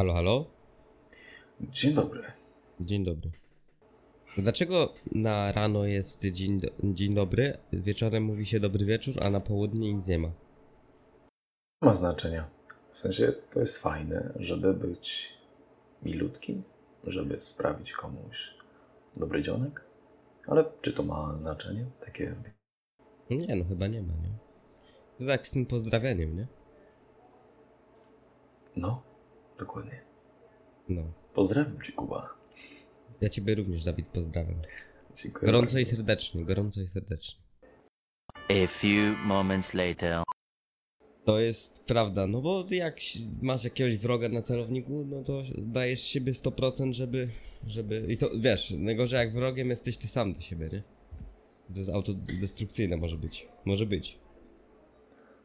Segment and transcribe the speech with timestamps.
[0.00, 0.46] Halo, halo?
[1.60, 2.22] Dzień dobry.
[2.80, 3.30] Dzień dobry.
[4.38, 9.40] Dlaczego na rano jest dzień, do, dzień dobry, wieczorem mówi się dobry wieczór, a na
[9.40, 10.32] południe nic nie ma?
[11.82, 12.50] Ma znaczenia.
[12.92, 15.32] W sensie to jest fajne, żeby być
[16.02, 16.62] milutkim,
[17.04, 18.54] żeby sprawić komuś
[19.16, 19.84] dobry dzionek.
[20.46, 21.86] Ale czy to ma znaczenie?
[22.04, 22.34] Takie.
[23.30, 24.38] Nie, no chyba nie ma, nie?
[25.18, 26.46] To tak z tym pozdrawianiem, nie?
[28.76, 29.09] No,
[29.60, 30.00] dokładnie.
[30.88, 31.02] No.
[31.34, 32.34] Pozdrawiam cię, Kuba.
[33.20, 34.62] Ja ciebie również, Dawid, pozdrawiam.
[35.16, 35.52] Dziękuję.
[35.52, 35.96] Gorąco i bardzo.
[35.96, 37.40] serdecznie, gorąco i serdecznie.
[38.34, 40.22] A few moments later.
[41.24, 42.96] To jest prawda, no bo jak
[43.42, 47.28] masz jakiegoś wroga na celowniku, no to dajesz siebie 100%, żeby,
[47.66, 48.04] żeby...
[48.08, 50.82] I to, wiesz, najgorzej jak wrogiem jesteś ty sam do siebie, nie?
[51.74, 53.48] To jest autodestrukcyjne może być.
[53.64, 54.18] Może być.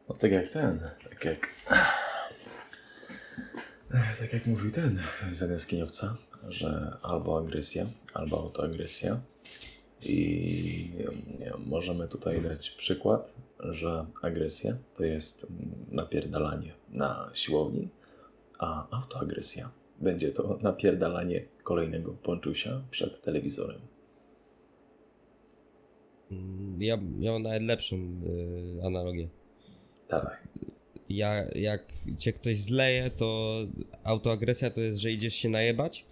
[0.08, 0.80] No tak jak ten,
[1.10, 1.48] tak jak.
[3.90, 4.98] Tak jak mówił ten
[5.32, 6.16] z jaskiniowca,
[6.48, 9.20] że albo agresja, albo autoagresja.
[10.02, 10.92] I
[11.66, 15.46] możemy tutaj dać przykład, że agresja to jest
[15.92, 17.88] napierdalanie na siłowni,
[18.58, 23.80] a autoagresja będzie to napierdalanie kolejnego ponczusia przed telewizorem.
[26.78, 29.28] Ja, ja mam nawet lepszą y, analogię.
[30.08, 30.48] Tak.
[31.08, 31.84] Ja, jak
[32.18, 33.56] cię ktoś zleje, to
[34.04, 36.06] autoagresja to jest, że idziesz się najebać,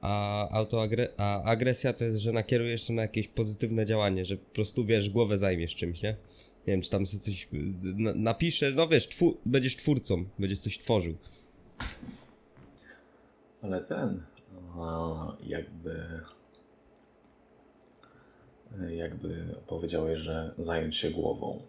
[0.00, 4.54] a, autoagre- a agresja to jest, że nakierujesz to na jakieś pozytywne działanie, że po
[4.54, 6.16] prostu, wiesz, głowę zajmiesz czymś, nie?
[6.66, 7.48] Nie wiem, czy tam sobie coś
[7.82, 9.08] na, napiszesz, no wiesz,
[9.46, 11.16] będziesz twórcą, będziesz coś tworzył.
[13.62, 14.22] Ale ten,
[14.74, 16.20] a, jakby,
[18.90, 21.62] jakby powiedziałeś, że zająć się głową.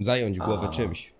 [0.00, 0.72] Zająć głowę A.
[0.72, 1.12] czymś.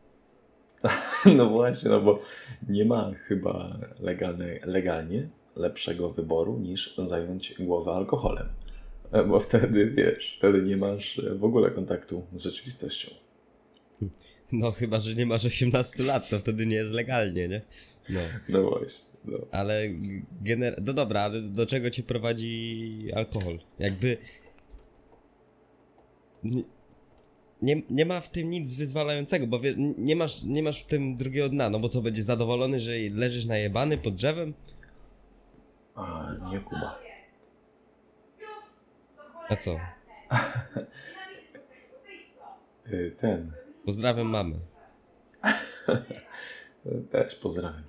[1.37, 2.23] No właśnie, no bo
[2.69, 8.49] nie ma chyba legalne, legalnie lepszego wyboru niż zająć głowę alkoholem.
[9.13, 13.11] E, Bo wtedy, wiesz, wtedy nie masz w ogóle kontaktu z rzeczywistością.
[14.53, 17.63] No chyba, że nie masz 18 lat, to wtedy nie jest legalnie, nie?
[18.09, 18.21] No.
[18.49, 19.39] No właśnie, no.
[19.51, 19.83] Ale
[20.43, 20.83] gener...
[20.87, 23.59] No dobra, ale do czego cię prowadzi alkohol?
[23.79, 24.17] Jakby...
[27.63, 31.17] Nie, nie, ma w tym nic wyzwalającego, bo wie, nie, masz, nie masz w tym
[31.17, 34.55] drugiego dna, no bo co, będziesz zadowolony, że leżysz najebany pod drzewem?
[35.95, 36.99] A nie Kuba.
[39.49, 39.77] A co?
[42.93, 43.53] Y, Ten,
[43.85, 44.55] Pozdrawiam mamę.
[47.13, 47.83] Też pozdrawiam.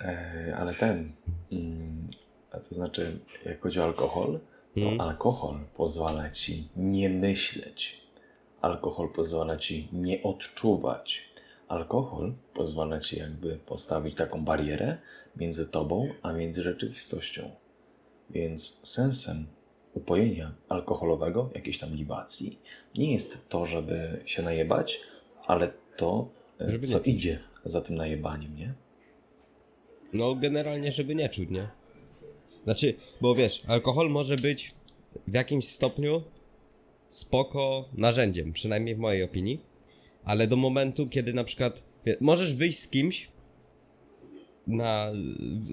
[0.00, 1.12] E, ale ten,
[1.52, 2.08] mm,
[2.50, 4.40] a to znaczy, jak chodzi o alkohol,
[4.74, 5.00] to Mm.
[5.00, 8.05] alkohol pozwala ci nie myśleć.
[8.60, 11.22] Alkohol pozwala ci nie odczuwać.
[11.68, 14.98] Alkohol pozwala ci jakby postawić taką barierę
[15.36, 17.50] między tobą a między rzeczywistością.
[18.30, 19.46] Więc sensem
[19.94, 22.58] upojenia alkoholowego, jakiejś tam libacji,
[22.94, 25.00] nie jest to, żeby się najebać,
[25.46, 26.28] ale to,
[26.60, 28.74] e, Żeby co idzie za tym najebaniem, nie?
[30.12, 31.68] No generalnie, żeby nie czuć, nie?
[32.64, 34.74] Znaczy, bo wiesz, alkohol może być
[35.26, 36.22] w jakimś stopniu
[37.08, 39.60] spoko narzędziem, przynajmniej w mojej opinii,
[40.24, 41.82] ale do momentu, kiedy na przykład
[42.20, 43.28] możesz wyjść z kimś
[44.66, 45.12] na,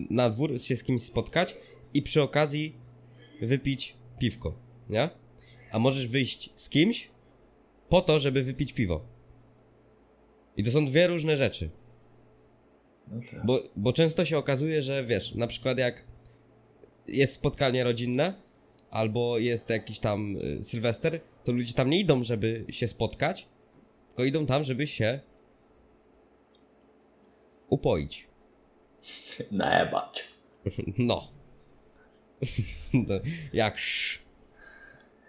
[0.10, 1.56] na dwór, się z kimś spotkać
[1.94, 2.76] i przy okazji
[3.42, 4.56] wypić piwko,
[4.90, 5.10] nie?
[5.72, 7.12] A możesz wyjść z kimś
[7.90, 9.06] po to, żeby wypić piwo.
[10.58, 11.70] I to są dwie różne rzeczy.
[13.08, 13.46] No tak.
[13.46, 16.04] Bo, bo często się okazuje, że wiesz, na przykład jak
[17.08, 18.34] jest spotkanie rodzinne,
[18.94, 23.48] albo jest jakiś tam y, sylwester, to ludzie tam nie idą, żeby się spotkać,
[24.10, 25.20] tylko idą tam, żeby się
[27.70, 28.28] upoić.
[29.52, 30.24] Najebać.
[30.98, 31.28] No.
[32.94, 33.16] No,
[33.54, 34.24] jak sz,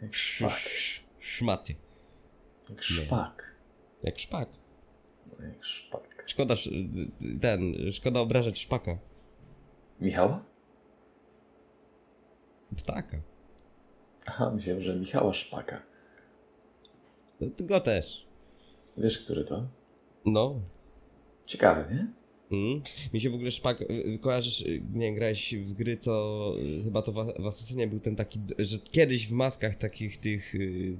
[0.02, 0.58] Jak sz, szpak.
[0.58, 1.74] sz, szmaty.
[2.70, 3.54] Jak szpak.
[4.02, 4.48] Jak szpak.
[5.26, 6.24] No, jak szpak.
[6.26, 6.72] Szkoda, sz-
[7.40, 8.98] ten, szkoda obrażać szpaka.
[10.00, 10.44] Michała?
[12.76, 13.16] Ptaka.
[14.26, 15.82] Aha, myślałem, że Michała Szpaka.
[17.40, 18.26] No, Go też.
[18.96, 19.68] Wiesz, który to?
[20.26, 20.60] No,
[21.46, 22.06] Ciekawe, nie?
[22.58, 22.80] Mm.
[23.14, 23.80] Mi się w ogóle szpak.
[23.80, 27.88] y, Kojarzysz, y, nie wiem, grałeś w gry, co y, chyba to w, w Assassinie
[27.88, 30.54] był ten taki, że kiedyś w maskach takich tych,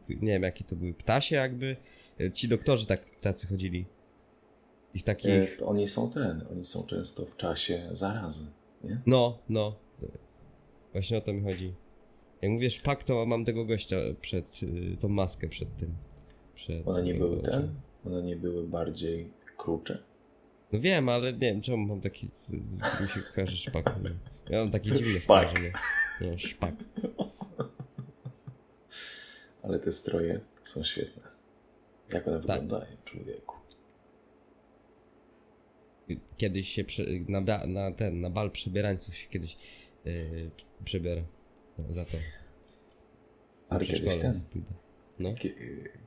[0.08, 1.76] nie wiem jakie to były, ptasie jakby,
[2.34, 3.86] ci doktorzy tak, tacy chodzili.
[4.94, 8.46] Ich E, takich, to oni są ten, oni są często w czasie zarazy,
[8.84, 9.00] nie?
[9.06, 9.76] no, no.
[10.92, 11.74] Właśnie o to mi chodzi.
[12.44, 15.94] Jak mówię szpak, to mam tego gościa przed, y, tą maskę przed tym.
[16.54, 17.74] Przed, One nie były ten?
[18.06, 19.98] One nie były bardziej krucze?
[20.72, 22.28] No wiem, ale nie wiem, czemu mam taki...
[23.00, 23.96] Mi się kojarzy szpak.
[24.50, 25.48] Ja mam takie dziwne Szpak.
[25.48, 25.72] skojarzenie.
[26.20, 26.74] No, szpak.
[29.62, 31.22] Ale te stroje są świetne.
[32.12, 32.60] Jak one Tak.
[32.60, 33.56] wyglądają, człowieku.
[36.36, 36.84] Kiedyś się
[37.28, 39.56] na, na ten, na bal przebierańców się kiedyś
[40.04, 40.50] yy,
[40.84, 41.22] przebiera.
[41.78, 42.16] No, za to.
[43.68, 44.40] Ale kiedyś ten.
[45.18, 45.28] No.
[45.34, 45.54] Kie-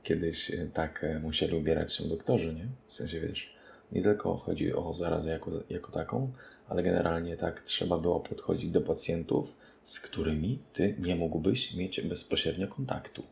[0.02, 2.66] Kiedyś e, tak e, musieli ubierać się doktorzy, nie?
[2.88, 3.54] W sensie, wiesz,
[3.92, 6.32] nie tylko chodzi o zarazę jako, jako taką,
[6.68, 9.52] ale generalnie tak trzeba było podchodzić do pacjentów,
[9.84, 13.22] z którymi ty nie mógłbyś mieć bezpośrednio kontaktu.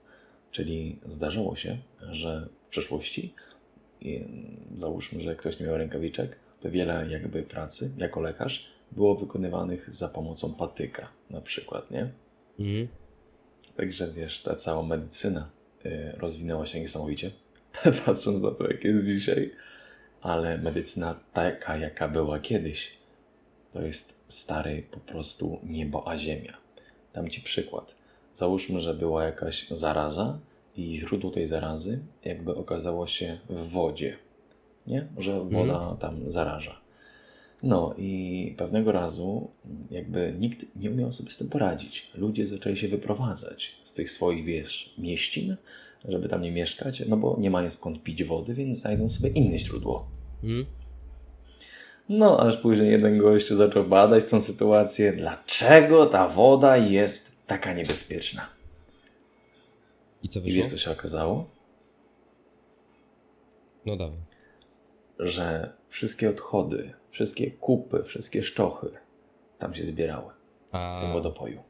[0.51, 1.79] Czyli zdarzało się,
[2.11, 3.35] że w przeszłości,
[4.03, 9.95] mm, załóżmy, że ktoś nie miał rękawiczek, to wiele jakby pracy jako lekarz było wykonywanych
[9.95, 12.11] za pomocą patyka, na przykład, nie?
[12.59, 12.89] Mhm.
[13.77, 15.51] Także wiesz, ta cała medycyna
[15.87, 17.31] y, rozwinęła się niesamowicie,
[18.07, 19.53] patrząc na to, jak jest dzisiaj,
[20.21, 22.97] ale medycyna taka, jaka była kiedyś,
[23.73, 26.57] to jest stary po prostu niebo a ziemia.
[27.15, 27.95] Dam ci przykład.
[28.35, 30.39] Załóżmy, że była jakaś zaraza
[30.77, 34.17] i źródło tej zarazy jakby okazało się w wodzie,
[34.87, 35.07] nie?
[35.19, 36.86] Że woda tam zaraża.
[37.63, 39.51] No i pewnego razu
[39.91, 42.11] jakby nikt nie umiał sobie z tym poradzić.
[42.15, 45.57] Ludzie zaczęli się wyprowadzać z tych swoich, wiesz, mieścin,
[46.05, 49.59] żeby tam nie mieszkać, no bo nie mają skąd pić wody, więc znajdą sobie inne
[49.59, 50.09] źródło.
[50.45, 50.67] Mhm.
[52.09, 58.47] No, aż później jeden gościu zaczął badać tą sytuację, dlaczego ta woda jest taka niebezpieczna.
[60.23, 60.57] I co I wyszło?
[60.57, 61.51] wiesz, co się okazało?
[63.87, 64.19] No dawaj.
[65.19, 68.89] Że wszystkie odchody, wszystkie kupy, wszystkie szczochy
[69.59, 70.33] tam się zbierały.
[70.97, 71.63] W tym wodopoju.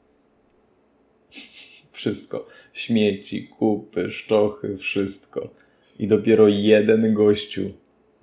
[1.93, 2.47] Wszystko.
[2.73, 5.51] Śmieci, kupy, szczochy, wszystko.
[5.99, 7.73] I dopiero jeden gościu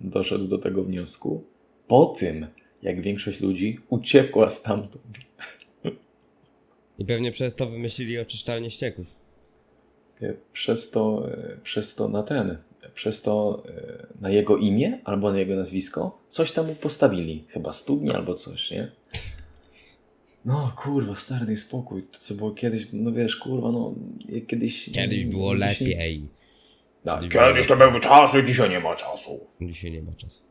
[0.01, 1.43] doszedł do tego wniosku
[1.87, 2.47] po tym,
[2.81, 5.03] jak większość ludzi uciekła stamtąd.
[6.99, 9.05] I pewnie przez to wymyślili oczyszczalnię ścieków.
[10.21, 12.57] E, Przez to, e, przez to na ten,
[12.93, 17.43] przez to e, na jego imię albo na jego nazwisko coś tam mu postawili.
[17.49, 18.91] Chyba studnie albo coś, nie?
[20.45, 22.03] No kurwa, stary spokój.
[22.03, 23.95] To co było kiedyś, no wiesz, kurwa, no
[24.47, 24.89] kiedyś...
[24.93, 26.27] Kiedyś było dzisiaj- lepiej.
[27.03, 29.47] Tak, Kiedyś kiedyś to były czasy, dzisiaj nie ma czasu.
[29.61, 30.41] Dzisiaj nie ma czasu.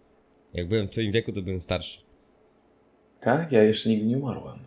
[0.55, 1.99] Jak byłem w twoim wieku, to byłem starszy.
[3.21, 3.53] Tak?
[3.53, 4.59] Ja jeszcze nigdy nie umarłem.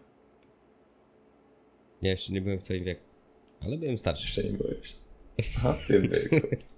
[2.01, 3.01] Ja jeszcze nie byłem w twoim wieku.
[3.61, 4.23] Ale byłem starszy.
[4.23, 4.95] Jeszcze nie byłeś.
[5.57, 6.47] Aha, w tym wieku.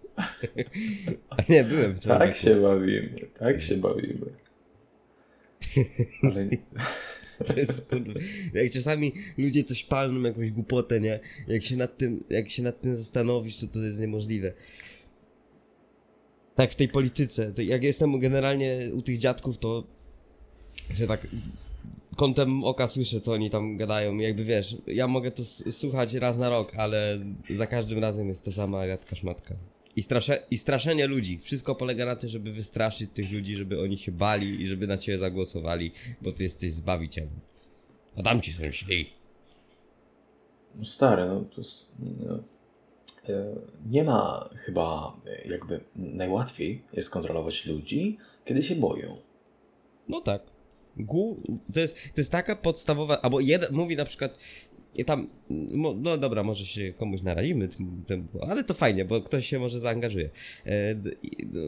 [1.29, 4.25] A nie, byłem w Tak się bawimy, tak się bawimy.
[6.23, 6.49] Ale
[7.47, 8.19] To jest kurwa.
[8.53, 11.19] Jak czasami ludzie coś palną, jakąś głupotę, nie?
[11.47, 14.53] Jak się nad tym, jak się nad tym zastanowisz, to to jest niemożliwe.
[16.55, 17.53] Tak w tej polityce.
[17.57, 19.83] Jak jestem generalnie u tych dziadków, to
[20.93, 21.27] sobie tak
[22.15, 24.17] kątem oka słyszę, co oni tam gadają.
[24.17, 27.19] Jakby wiesz, ja mogę to słuchać raz na rok, ale
[27.55, 29.55] za każdym razem jest ta sama gadka szmatka.
[29.97, 31.39] I, strasze, I straszenie ludzi.
[31.44, 34.97] Wszystko polega na tym, żeby wystraszyć tych ludzi, żeby oni się bali i żeby na
[34.97, 35.91] ciebie zagłosowali,
[36.21, 37.29] bo ty jesteś zbawicielem.
[38.17, 39.09] A tam ci są źli.
[40.75, 41.95] no stary, no to jest...
[41.99, 42.44] No,
[43.29, 43.55] e,
[43.85, 49.17] nie ma chyba e, jakby najłatwiej jest kontrolować ludzi, kiedy się boją.
[50.07, 50.41] No tak.
[51.73, 54.38] To, jest, to jest taka podstawowa, albo jeden, mówi na przykład,
[54.98, 55.27] i tam,
[56.04, 57.70] no dobra, może się komuś narazimy,
[58.50, 60.30] ale to fajnie, bo ktoś się może zaangażuje.
[60.66, 60.96] E,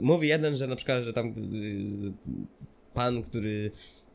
[0.01, 2.13] mówi jeden, że na przykład, że tam y,
[2.93, 3.71] pan, który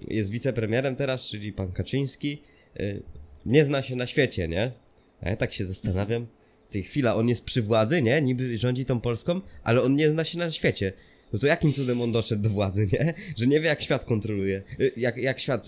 [0.08, 2.42] jest wicepremierem teraz, czyli pan Kaczyński,
[2.80, 3.02] y,
[3.46, 4.72] nie zna się na świecie, nie?
[5.20, 6.26] A ja tak się zastanawiam,
[6.68, 8.22] ty chwila, on jest przy władzy, nie?
[8.22, 10.92] Niby rządzi tą Polską, ale on nie zna się na świecie.
[11.32, 13.14] No to jakim cudem on doszedł do władzy, nie?
[13.36, 15.66] Że nie wie, jak świat kontroluje, y, jak, jak świat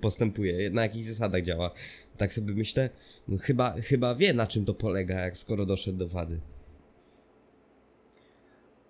[0.00, 1.70] postępuje, na jakich zasadach działa.
[2.20, 2.90] Tak sobie myślę,
[3.28, 6.40] no chyba, chyba wie, na czym to polega, jak skoro doszedł do władzy.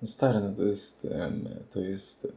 [0.03, 1.09] No stary, no to jest,
[1.71, 2.33] to jest,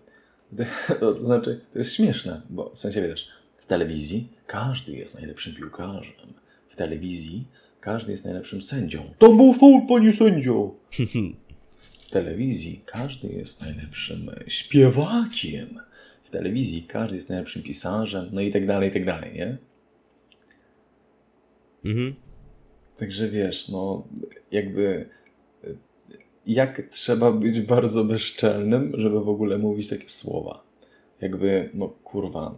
[0.99, 6.33] to, znaczy, to jest śmieszne, bo w sensie wiesz, w telewizji każdy jest najlepszym piłkarzem,
[6.69, 7.47] w telewizji
[7.79, 9.13] każdy jest najlepszym sędzią.
[9.17, 10.75] To był faul, panie sędzio!
[12.07, 15.79] W telewizji każdy jest najlepszym śpiewakiem,
[16.23, 19.57] w telewizji każdy jest najlepszym pisarzem, no i tak dalej, i tak dalej, nie?
[21.85, 22.15] Mhm.
[22.97, 24.07] Także wiesz, no
[24.51, 25.09] jakby
[25.63, 25.77] y,
[26.45, 30.63] jak trzeba być bardzo bezczelnym, żeby w ogóle mówić takie słowa.
[31.21, 32.55] Jakby, no kurwa,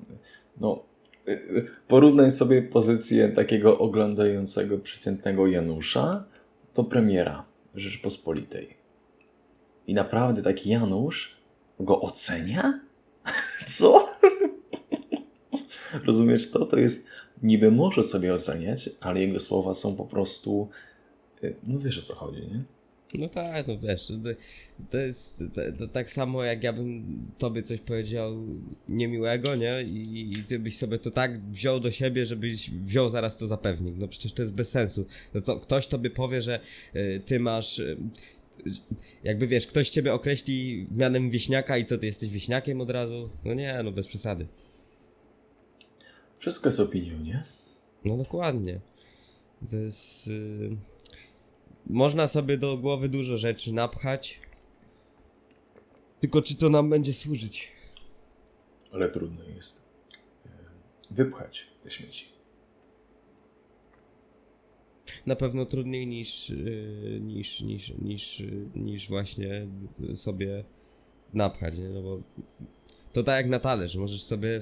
[0.58, 0.84] no
[1.28, 6.26] y, y, porównaj sobie pozycję takiego oglądającego przeciętnego Janusza
[6.76, 8.78] do premiera Rzeczpospolitej.
[9.88, 11.36] I naprawdę taki Janusz
[11.80, 12.80] go ocenia?
[13.66, 14.10] Co?
[16.06, 16.66] Rozumiesz to?
[16.66, 17.08] To jest,
[17.44, 20.70] niby może sobie oceniać, ale jego słowa są po prostu,
[21.44, 22.64] y, no wiesz o co chodzi, nie?
[23.14, 24.14] No tak, no wiesz, to,
[24.90, 27.06] to jest to, to tak samo jak ja bym
[27.38, 28.36] tobie coś powiedział
[28.90, 29.84] niemiłego, nie?
[29.84, 33.58] I, I ty byś sobie to tak wziął do siebie, żebyś wziął zaraz to za
[33.58, 33.96] pewnik.
[33.98, 35.06] No przecież to jest bez sensu.
[35.34, 36.60] To co, ktoś tobie powie, że
[36.96, 37.80] y, ty masz...
[37.80, 37.98] Y,
[39.24, 43.30] jakby wiesz, ktoś ciebie określi mianem wieśniaka i co, ty jesteś wieśniakiem od razu?
[43.46, 44.46] No nie, no bez przesady.
[46.46, 47.44] Wszystko jest opinią, nie?
[48.04, 48.80] No dokładnie.
[49.70, 50.28] To jest.
[50.28, 50.78] y,
[51.88, 54.40] Można sobie do głowy dużo rzeczy napchać.
[56.20, 57.72] Tylko czy to nam będzie służyć?
[58.92, 59.90] Ale trudno jest
[60.46, 60.50] y,
[61.12, 62.26] wypchać te śmieci.
[65.26, 69.68] Na pewno trudniej niż, y, niż, niż, niż, y, niż właśnie
[70.16, 70.64] sobie
[71.34, 71.90] napchać, nie?
[71.90, 72.22] No bo
[73.16, 73.96] to tak jak na talerz.
[73.96, 74.62] Możesz sobie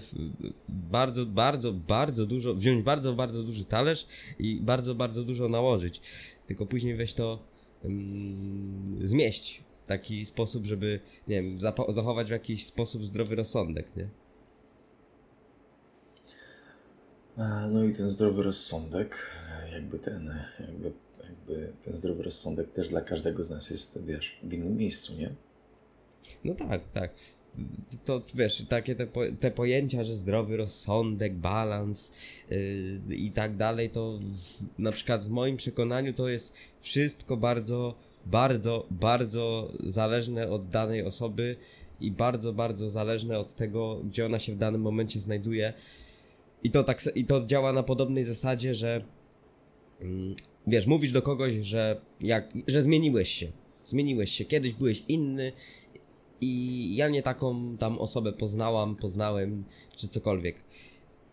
[0.70, 4.08] bardzo, bardzo, bardzo dużo, wziąć bardzo, bardzo duży talerz
[4.40, 6.02] i bardzo, bardzo dużo nałożyć.
[6.48, 7.44] Tylko później weź to
[7.84, 11.58] mm, zmieść w taki sposób, żeby, nie wiem,
[11.90, 14.10] zachować w jakiś sposób zdrowy rozsądek, nie?
[17.38, 19.30] E, No i ten zdrowy rozsądek,
[19.64, 20.92] e, jakby ten, jakby,
[21.24, 25.36] jakby ten zdrowy rozsądek też dla każdego z nas jest, wiesz, w innym miejscu, nie?
[26.44, 27.12] No tak, tak.
[28.06, 29.08] To, wiesz, takie te,
[29.40, 32.14] te pojęcia, że zdrowy rozsądek, balans
[32.50, 37.96] yy, i tak dalej, to w, na przykład w moim przekonaniu to jest wszystko bardzo,
[38.26, 41.56] bardzo, bardzo zależne od danej osoby
[42.02, 45.74] i bardzo, bardzo zależne od tego, gdzie ona się w danym momencie znajduje.
[46.64, 49.06] I to, tak, i to działa na podobnej zasadzie, że
[50.02, 50.36] mm,
[50.68, 53.48] wiesz, mówisz do kogoś, że, jak, że zmieniłeś się.
[53.86, 55.52] Zmieniłeś się, kiedyś byłeś inny,
[56.44, 59.64] i ja nie taką tam osobę poznałam, poznałem,
[59.96, 60.64] czy cokolwiek.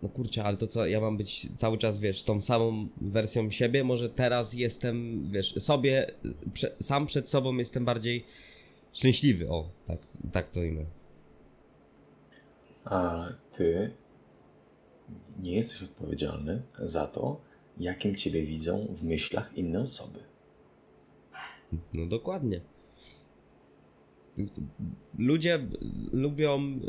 [0.03, 3.85] No kurczę, ale to co, ja mam być cały czas, wiesz, tą samą wersją siebie?
[3.85, 6.07] Może teraz jestem, wiesz, sobie,
[6.53, 8.25] prze, sam przed sobą jestem bardziej
[8.93, 9.99] szczęśliwy, o, tak,
[10.33, 10.87] tak to imię.
[12.85, 13.91] A ty
[15.43, 17.41] nie jesteś odpowiedzialny za to,
[17.79, 20.19] jakim ciebie widzą w myślach inne osoby.
[21.95, 22.61] No dokładnie.
[25.19, 25.67] Ludzie
[26.13, 26.81] lubią y,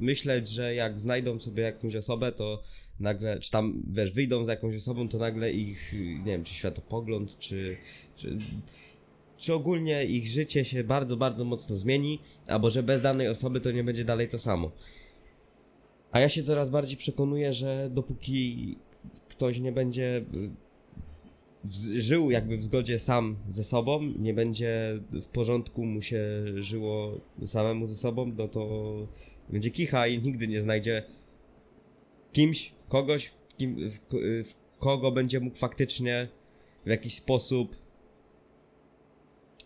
[0.00, 2.62] myśleć, że jak znajdą sobie jakąś osobę, to
[3.00, 7.38] nagle, czy tam, wiesz, wyjdą za jakąś osobą, to nagle ich, nie wiem, czy światopogląd,
[7.38, 7.76] czy,
[8.16, 8.38] czy,
[9.36, 13.70] czy ogólnie ich życie się bardzo, bardzo mocno zmieni, albo że bez danej osoby to
[13.70, 14.72] nie będzie dalej to samo.
[16.12, 18.76] A ja się coraz bardziej przekonuję, że dopóki
[19.28, 20.65] ktoś nie będzie y,
[21.96, 26.20] żył jakby w zgodzie sam ze sobą, nie będzie w porządku mu się
[26.56, 28.96] żyło samemu ze sobą, no to
[29.48, 31.02] będzie kicha i nigdy nie znajdzie
[32.32, 33.98] kimś, kogoś, kim, w,
[34.44, 36.28] w kogo będzie mógł faktycznie
[36.86, 37.76] w jakiś sposób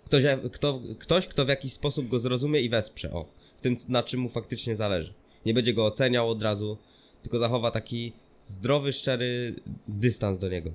[0.04, 3.24] ktoś, kto, ktoś, kto w jakiś sposób go zrozumie i wesprze, o,
[3.56, 5.14] w tym, na czym mu faktycznie zależy.
[5.46, 6.78] Nie będzie go oceniał od razu,
[7.22, 8.12] tylko zachowa taki
[8.46, 9.54] zdrowy, szczery
[9.88, 10.72] dystans do niego.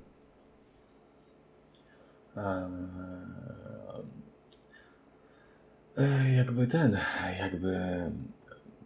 [5.98, 6.98] Eee, jakby ten,
[7.39, 7.77] jakby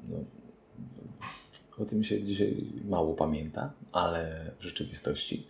[0.09, 0.17] no,
[1.77, 5.47] o tym się dzisiaj mało pamięta, ale w rzeczywistości,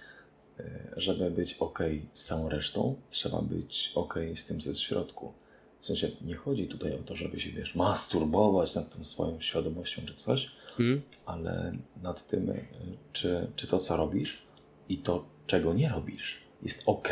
[0.59, 0.63] e,
[0.97, 1.79] żeby być ok
[2.13, 5.33] z całą resztą, trzeba być ok z tym, co jest w środku.
[5.81, 10.01] W sensie nie chodzi tutaj o to, żeby się, wiesz, masturbować nad tą swoją świadomością
[10.05, 11.01] czy coś, Hmm?
[11.25, 11.71] ale
[12.03, 12.65] nad tym, y,
[13.13, 14.41] czy, czy to, co robisz
[14.89, 17.09] i to, czego nie robisz, jest ok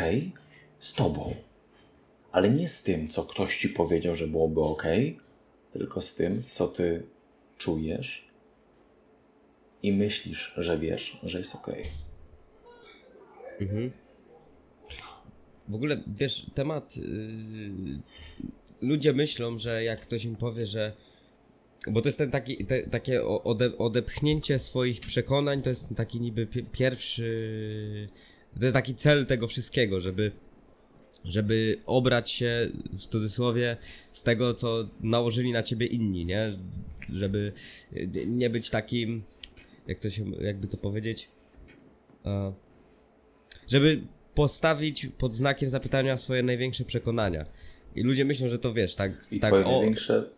[0.78, 1.34] z tobą.
[2.32, 4.84] Ale nie z tym, co ktoś ci powiedział, że byłoby ok,
[5.72, 7.06] tylko z tym, co ty
[7.58, 8.28] czujesz
[9.82, 11.66] i myślisz, że wiesz, że jest ok.
[15.68, 16.96] W ogóle, wiesz, temat.
[16.96, 17.04] Yy,
[18.80, 20.92] ludzie myślą, że jak ktoś im powie, że.
[21.90, 26.46] Bo to jest ten taki, te, takie ode, odepchnięcie swoich przekonań, to jest taki niby
[26.46, 28.08] pi- pierwszy.
[28.58, 30.32] To jest taki cel tego wszystkiego, żeby.
[31.24, 33.76] Żeby obrać się w cudzysłowie
[34.12, 36.58] z tego, co nałożyli na ciebie inni, nie?
[37.12, 37.52] Żeby
[38.26, 39.22] nie być takim.
[39.86, 41.28] Jak to się, jakby to powiedzieć?
[43.68, 44.00] Żeby
[44.34, 47.46] postawić pod znakiem zapytania swoje największe przekonania.
[47.94, 49.12] I ludzie myślą, że to wiesz, tak.
[49.32, 50.30] I tak twoje największe...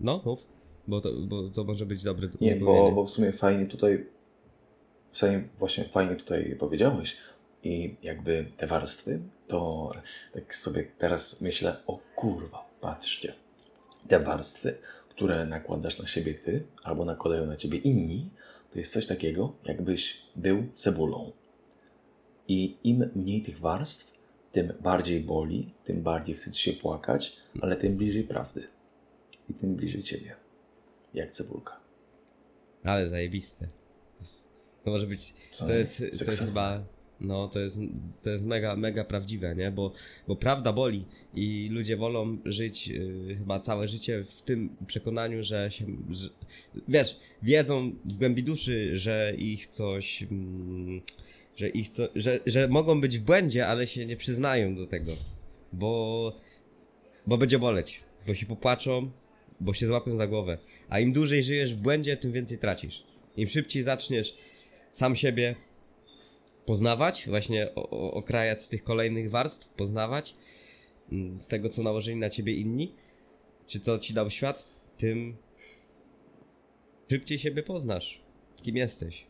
[0.00, 0.46] No, mów.
[0.88, 2.28] Bo to, bo to może być dobre.
[2.40, 4.06] Nie, bo, bo w sumie fajnie tutaj,
[5.10, 7.16] w sumie właśnie fajnie tutaj powiedziałeś
[7.62, 9.20] i jakby te warstwy,
[9.52, 9.92] to
[10.32, 13.34] tak sobie teraz myślę, o kurwa, patrzcie,
[14.08, 14.78] te warstwy,
[15.08, 18.30] które nakładasz na siebie ty, albo nakładają na ciebie inni,
[18.70, 21.32] to jest coś takiego, jakbyś był cebulą.
[22.48, 24.18] I im mniej tych warstw,
[24.52, 28.62] tym bardziej boli, tym bardziej chce ci się płakać, ale tym bliżej prawdy.
[29.48, 30.36] I tym bliżej ciebie.
[31.14, 31.80] Jak cebulka.
[32.84, 33.66] Ale zajebiste.
[33.66, 34.48] To, jest,
[34.84, 35.34] to może być.
[35.50, 35.66] Co?
[35.66, 36.84] To jest, to jest chyba.
[37.22, 37.80] No, to jest,
[38.22, 39.70] to jest mega, mega prawdziwe, nie?
[39.70, 39.92] Bo,
[40.28, 45.70] bo prawda boli i ludzie wolą żyć y, chyba całe życie w tym przekonaniu, że
[45.70, 45.86] się.
[46.10, 46.28] Że,
[46.88, 50.22] wiesz, wiedzą w głębi duszy, że ich coś.
[50.22, 51.00] Mm,
[51.56, 55.12] że ich co, że, że mogą być w błędzie, ale się nie przyznają do tego.
[55.72, 56.36] Bo.
[57.26, 58.00] Bo będzie boleć.
[58.26, 59.10] Bo się popłaczą,
[59.60, 60.58] bo się złapią za głowę.
[60.88, 63.02] A im dłużej żyjesz w błędzie, tym więcej tracisz.
[63.36, 64.34] Im szybciej zaczniesz
[64.92, 65.54] sam siebie
[66.66, 70.36] poznawać, właśnie okrajać z tych kolejnych warstw, poznawać
[71.12, 72.94] mm, z tego, co nałożyli na ciebie inni,
[73.66, 74.64] czy co ci dał świat,
[74.98, 75.36] tym
[77.10, 78.22] szybciej siebie poznasz,
[78.62, 79.26] kim jesteś.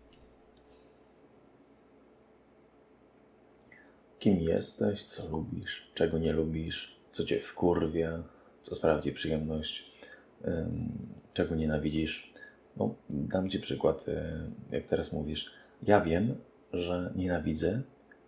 [4.19, 8.23] Kim jesteś, co lubisz, czego nie lubisz, co cię wkurwia,
[8.63, 9.93] co sprawia ci przyjemność,
[11.35, 12.33] czego nienawidzisz.
[12.77, 14.23] No, dam ci przykład, y,
[14.71, 15.51] jak teraz mówisz.
[15.83, 16.35] Ja wiem,
[16.73, 17.83] że nienawidzę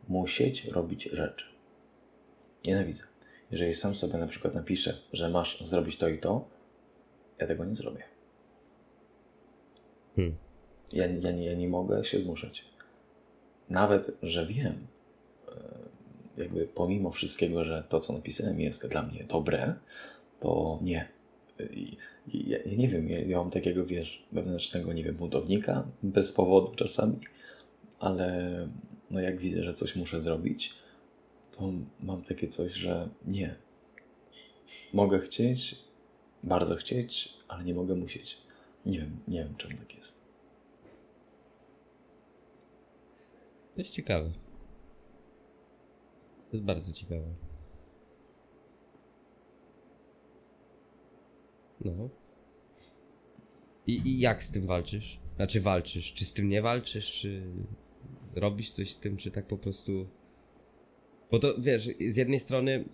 [0.09, 1.47] musieć robić rzeczy.
[2.67, 3.03] Nienawidzę.
[3.51, 6.49] Jeżeli sam sobie na przykład napiszę, że masz zrobić to i to,
[7.39, 8.03] ja tego nie zrobię.
[10.17, 10.37] Hmm.
[10.93, 12.65] Ja, ja, nie, ja nie mogę się zmuszać.
[13.69, 14.87] Nawet, że wiem,
[16.37, 19.75] jakby pomimo wszystkiego, że to, co napisałem, jest dla mnie dobre,
[20.41, 21.09] to nie.
[22.35, 26.75] Ja, ja nie wiem, ja, ja mam takiego, wiesz, wewnętrznego, nie wiem, buntownika, bez powodu
[26.75, 27.21] czasami,
[28.05, 28.69] ale
[29.11, 30.75] no jak widzę, że coś muszę zrobić,
[31.53, 33.57] to mam takie coś, że nie.
[34.93, 35.85] Mogę chcieć,
[36.43, 38.39] bardzo chcieć, ale nie mogę musieć.
[38.87, 40.25] Nie wiem, nie wiem, czemu tak jest.
[43.75, 44.31] To jest ciekawe.
[46.51, 47.35] To jest bardzo ciekawe.
[51.81, 52.09] No.
[53.87, 55.21] I, I jak z tym walczysz?
[55.37, 56.13] Znaczy walczysz?
[56.13, 57.13] Czy z tym nie walczysz?
[57.13, 57.43] Czy
[58.37, 59.17] robisz coś z tym?
[59.17, 60.07] Czy tak po prostu...
[61.31, 62.85] Bo to wiesz, z jednej strony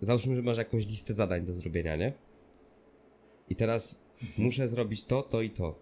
[0.00, 2.12] załóżmy, że masz jakąś listę zadań do zrobienia, nie?
[3.50, 4.00] I teraz
[4.38, 5.78] muszę zrobić to, to i to.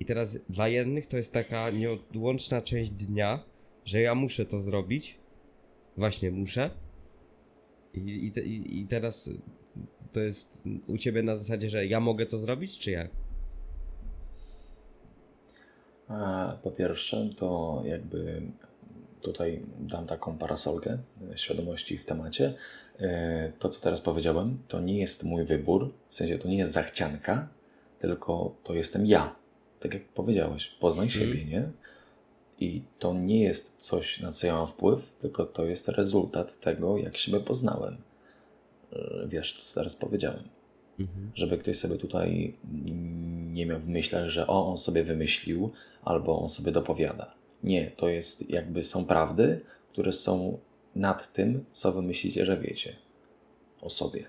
[0.00, 3.44] I teraz dla jednych to jest taka nieodłączna część dnia,
[3.84, 5.18] że ja muszę to zrobić.
[5.96, 6.70] Właśnie muszę.
[7.94, 9.30] I, i, i, teraz
[10.12, 13.10] to jest u ciebie na zasadzie, że ja mogę to zrobić, czy jak?
[16.08, 18.42] A po pierwsze, to jakby
[19.20, 20.98] tutaj dam taką parasolkę
[21.32, 22.54] e, świadomości w temacie.
[23.00, 26.72] E, To, co teraz powiedziałem, to nie jest mój wybór, w sensie to nie jest
[26.72, 27.48] zachcianka,
[28.00, 29.34] tylko to jestem ja.
[29.80, 31.70] Tak jak powiedziałeś, poznaj siebie, nie?
[32.60, 36.98] I to nie jest coś, na co ja mam wpływ, tylko to jest rezultat tego,
[36.98, 37.96] jak siebie poznałem.
[38.92, 40.48] E, Wiesz, to co teraz powiedziałem
[41.34, 42.54] żeby ktoś sobie tutaj
[43.52, 45.72] nie miał w myślach, że o, on sobie wymyślił,
[46.06, 47.34] albo on sobie dopowiada.
[47.62, 50.58] Nie, to jest jakby są prawdy, które są
[50.94, 52.96] nad tym, co wy myślicie, że wiecie
[53.80, 54.26] o sobie.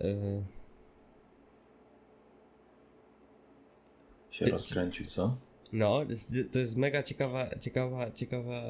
[0.00, 0.42] Yy,
[4.30, 5.36] Się rozkręcił, co?
[5.72, 6.00] No,
[6.52, 8.62] to jest- mega ciekawa, ciekawa, ciekawa,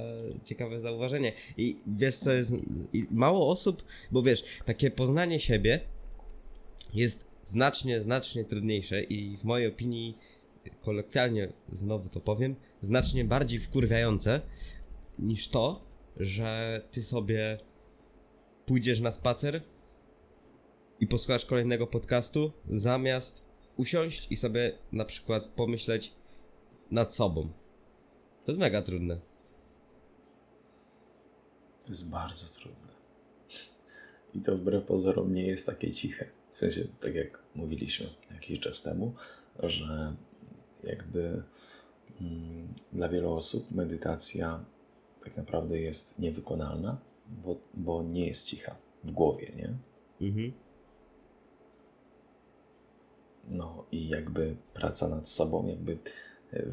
[0.45, 1.33] ciekawe zauważenie.
[1.57, 2.53] I wiesz co jest,
[3.11, 5.81] mało osób, bo wiesz, takie poznanie siebie
[6.95, 10.19] jest znacznie, znacznie trudniejsze i w mojej opinii,
[10.81, 14.41] kolokwialnie znowu to powiem, znacznie bardziej wkurwiające
[15.19, 15.81] niż to,
[16.17, 17.59] że ty sobie
[18.67, 19.63] pójdziesz na spacer
[21.01, 23.43] i posłuchasz kolejnego podcastu, zamiast
[23.77, 26.13] usiąść i sobie na przykład pomyśleć
[26.91, 27.49] nad sobą.
[28.45, 29.21] To jest mega trudne.
[31.83, 32.89] To jest bardzo trudne.
[34.35, 36.27] I to wbrew pozorom nie jest takie ciche.
[36.53, 39.15] W sensie, tak jak mówiliśmy jakiś czas temu,
[39.63, 40.17] że
[40.85, 41.43] jakby
[42.21, 44.65] mm, dla wielu osób medytacja
[45.25, 49.75] tak naprawdę jest niewykonalna, bo, bo nie jest cicha w głowie, nie?
[50.29, 50.53] Mhm.
[53.49, 55.99] No i jakby praca nad sobą, jakby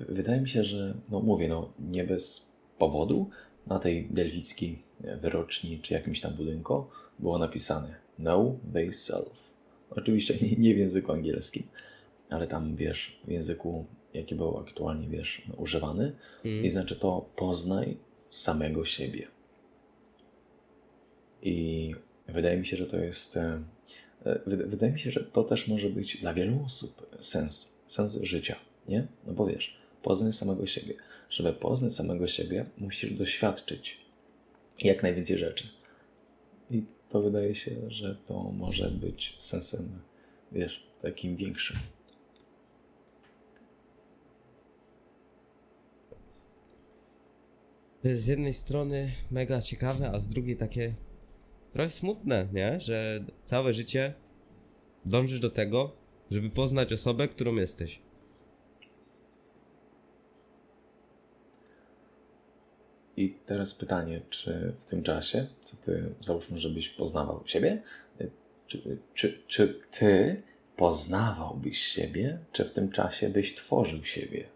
[0.09, 3.29] wydaje mi się, że no mówię, no nie bez powodu
[3.67, 6.85] na tej delfickiej e, wyroczni czy jakimś tam budynku
[7.19, 9.53] było napisane Know thyself.
[9.89, 11.63] Oczywiście nie, nie w języku angielskim,
[12.29, 16.15] ale tam wiesz, w języku jaki był aktualnie wiesz używany
[16.65, 17.97] i znaczy to poznaj
[18.29, 19.27] samego siebie.
[21.41, 21.95] I
[22.27, 23.37] wydaje mi się, że to jest.
[23.37, 23.63] e,
[24.25, 28.19] e, wyda- Wydaje mi się, że to też może być dla wielu osób sens, sens
[28.21, 28.55] życia,
[28.87, 29.07] nie?
[29.27, 30.93] No bo wiesz, poznaj samego siebie.
[31.29, 33.97] Żeby poznać samego siebie, musisz doświadczyć
[34.79, 35.67] jak najwięcej rzeczy.
[36.71, 39.99] I to wydaje się, że to może być sensem,
[40.51, 41.77] wiesz, takim większym.
[48.01, 50.93] To jest z jednej strony mega ciekawe, a z drugiej takie
[51.71, 52.79] trochę smutne, nie?
[52.79, 54.13] Że całe życie
[55.05, 55.95] dążysz do tego,
[56.31, 58.02] żeby poznać osobę, którą jesteś.
[63.17, 67.81] I teraz pytanie, czy w tym czasie, co ty załóżmy, żebyś poznawał siebie,
[68.21, 68.31] y,
[68.67, 70.41] czy, czy, czy ty
[70.77, 74.49] poznawałbyś siebie, czy w tym czasie byś tworzył siebie?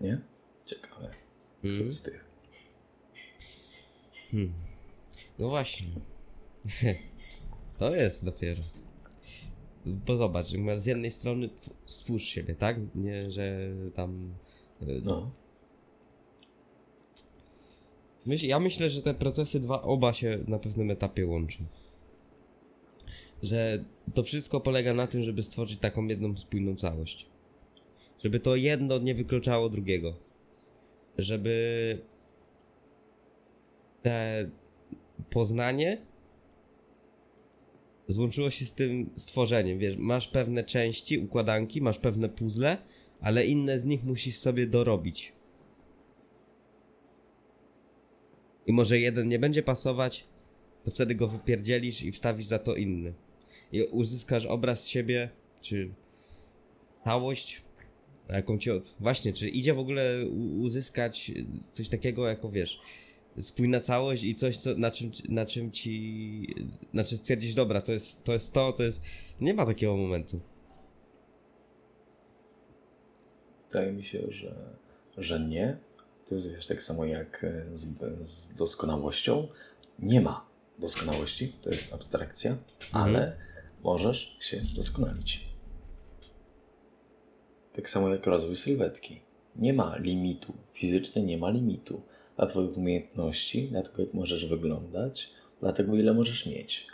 [0.00, 0.20] Nie?
[0.66, 1.10] Ciekawe.
[1.64, 1.92] Mm.
[1.92, 2.24] Z tych.
[5.38, 5.86] No właśnie.
[7.78, 8.62] to jest dopiero.
[9.86, 12.76] Bo zobacz, masz z jednej strony tw- stwórz siebie, tak?
[12.94, 14.34] Nie, że tam.
[14.82, 15.30] y, No.
[18.26, 21.64] Myśl, ja myślę, że te procesy dwa oba się na pewnym etapie łączą.
[23.42, 23.84] Że
[24.14, 27.26] to wszystko polega na tym, żeby stworzyć taką jedną spójną całość.
[28.24, 30.16] Żeby to jedno nie wykluczało drugiego.
[31.18, 31.98] Żeby
[34.02, 34.50] te
[35.30, 35.98] poznanie
[38.08, 39.78] złączyło się z tym stworzeniem.
[39.78, 42.78] Wiesz, masz pewne części, układanki, masz pewne puzzle,
[43.20, 45.35] ale inne z nich musisz sobie dorobić.
[48.66, 50.24] I może jeden nie będzie pasować,
[50.84, 53.14] to wtedy go wypierdzielisz i wstawisz za to inny.
[53.72, 55.90] I uzyskasz obraz siebie, czy
[57.04, 57.62] całość,
[58.28, 58.70] jaką ci.
[58.70, 60.26] od- Właśnie, czy idzie w ogóle
[60.60, 61.32] uzyskać
[61.72, 62.80] coś takiego, jako wiesz,
[63.40, 66.54] spójna całość i coś, co, na, czym, na czym ci.
[66.92, 67.18] Na czym
[67.54, 69.02] dobra, to jest to, jest to, to jest.
[69.40, 70.40] Nie ma takiego momentu.
[73.68, 74.76] Wydaje mi się, że,
[75.18, 75.78] że nie.
[76.28, 77.86] To jest wiesz, tak samo jak e, z,
[78.28, 79.48] z doskonałością.
[79.98, 80.46] Nie ma
[80.78, 82.56] doskonałości, to jest abstrakcja,
[82.92, 83.36] ale
[83.84, 85.46] możesz się doskonalić.
[87.72, 89.20] Tak samo jak rozwój sylwetki.
[89.56, 90.52] Nie ma limitu.
[90.72, 92.02] Fizycznie nie ma limitu.
[92.36, 96.86] Dla Twoich umiejętności, dla tego, jak możesz wyglądać, dla tego, ile możesz mieć.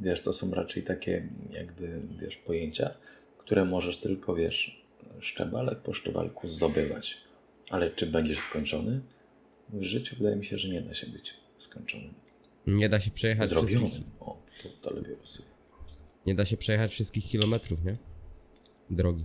[0.00, 2.94] Wiesz, to są raczej takie, jakby, wiesz, pojęcia,
[3.38, 4.84] które możesz tylko, wiesz,
[5.20, 7.25] szczebelek po szczebelku zdobywać.
[7.70, 9.00] Ale czy będziesz skończony?
[9.68, 12.14] W życiu wydaje mi się, że nie da się być skończonym.
[12.66, 13.78] Nie da się przejechać wszystkich.
[13.78, 14.10] Zrobionym.
[14.20, 15.48] O, to, to lepiej pasuje.
[16.26, 17.96] Nie da się przejechać wszystkich kilometrów, nie?
[18.90, 19.24] Drogi.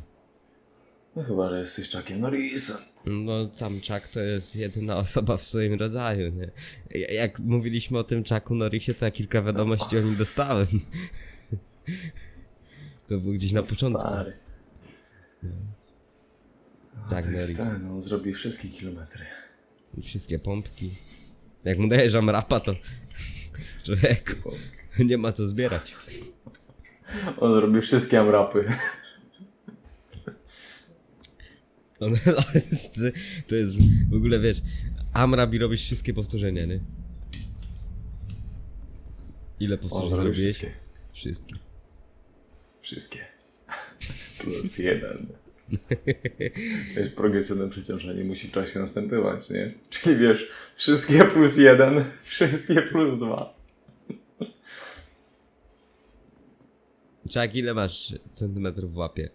[1.16, 2.78] No chyba, że jesteś Chuckiem Norrisem.
[3.06, 6.52] No tam Chuck to jest jedyna osoba w swoim rodzaju, nie?
[7.00, 10.68] Ja- Jak mówiliśmy o tym Chucku Norrisie, to ja kilka wiadomości o nim dostałem.
[13.08, 14.02] To był gdzieś na początku.
[14.02, 14.34] Stary.
[17.10, 19.26] Tak, to jest ten, on zrobi wszystkie kilometry.
[20.04, 20.90] Wszystkie pompki.
[21.64, 22.76] Jak mu dajesz rapa, to
[23.84, 24.52] człowieku,
[25.00, 25.96] nie ma co zbierać.
[27.40, 28.66] On zrobi wszystkie amrapy.
[32.00, 32.16] On,
[33.48, 33.76] to jest
[34.10, 34.62] w ogóle, wiesz,
[35.14, 36.80] Amrab i robisz wszystkie powtórzenia, nie?
[39.60, 40.56] Ile powtórzeń zrobi zrobiłeś?
[40.56, 40.78] wszystkie.
[41.14, 41.56] Wszystkie.
[42.82, 43.20] Wszystkie.
[44.40, 45.28] Plus jeden.
[46.96, 49.74] Wiesz, progresywne przeciążenie musi w czasie następować, nie?
[49.90, 53.62] Czyli wiesz, wszystkie plus jeden, wszystkie plus dwa.
[57.30, 59.30] Czak, ile masz centymetrów w łapie?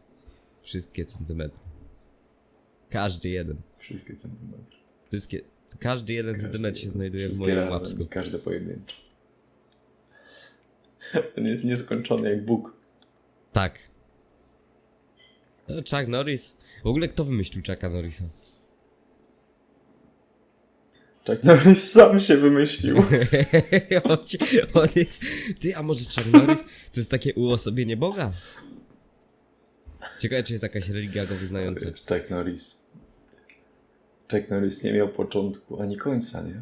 [0.62, 1.60] Wszystkie centymetry.
[2.90, 3.56] Każdy jeden.
[3.78, 4.76] Wszystkie centymetry.
[5.08, 5.40] Wszystkie.
[5.78, 8.06] Każdy jeden Każdy centymetr się znajduje w moim razem, łapsku.
[8.06, 8.96] Każde pojedyncze.
[11.38, 12.76] On jest nieskończony jak Bóg.
[13.52, 13.78] Tak.
[15.68, 16.56] Chuck Norris.
[16.84, 18.24] W ogóle kto wymyślił Chucka Norrisa?
[21.26, 22.96] Chuck Norris sam się wymyślił.
[24.04, 24.18] on,
[24.74, 25.22] on jest.
[25.60, 26.60] Ty, a może Chuck Norris
[26.92, 28.32] to jest takie uosobienie Boga?
[30.18, 31.86] Ciekawe, czy jest jakaś religia go wyznająca.
[31.86, 32.86] Chuck Norris.
[34.30, 36.60] Chuck Norris nie miał początku ani końca, nie?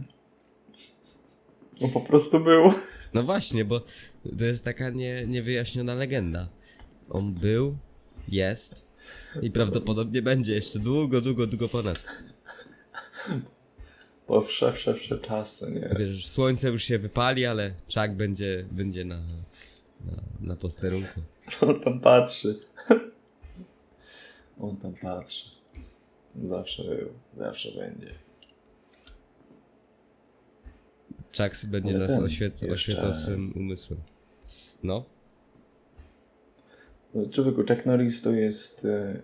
[1.80, 2.72] On po prostu był.
[3.14, 3.80] No właśnie, bo
[4.38, 6.48] to jest taka nie, niewyjaśniona legenda.
[7.10, 7.76] On był,
[8.28, 8.83] jest
[9.42, 12.04] i prawdopodobnie będzie jeszcze długo, długo, długo po nas.
[14.26, 15.96] Po wsze, wsze, wsze czasy, nie?
[15.98, 19.16] Wiesz, słońce już się wypali, ale Chuck będzie, będzie na,
[20.04, 21.20] na, na posterunku.
[21.60, 22.60] On tam patrzy.
[24.60, 25.50] On tam patrzy.
[26.42, 28.14] Zawsze był, zawsze będzie.
[31.32, 34.00] Czaks będzie Ale nas ten, oświeca, jeszcze- oświecał swym umysłem.
[34.82, 35.04] No.
[37.30, 38.84] Człowieku, Chuck Norris to jest...
[38.84, 39.22] e,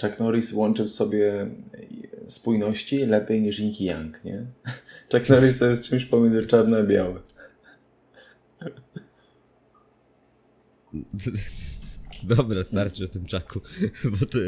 [0.00, 1.46] Chuck Norris łączy w sobie
[2.28, 4.46] spójności lepiej niż Yin Yang, nie?
[5.12, 7.20] Chuck Norris to jest czymś pomiędzy czarno a białe.
[12.22, 13.60] Dobra, starczy o tym czaku,
[14.20, 14.38] bo to,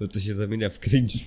[0.00, 1.18] bo to się zamienia w cringe.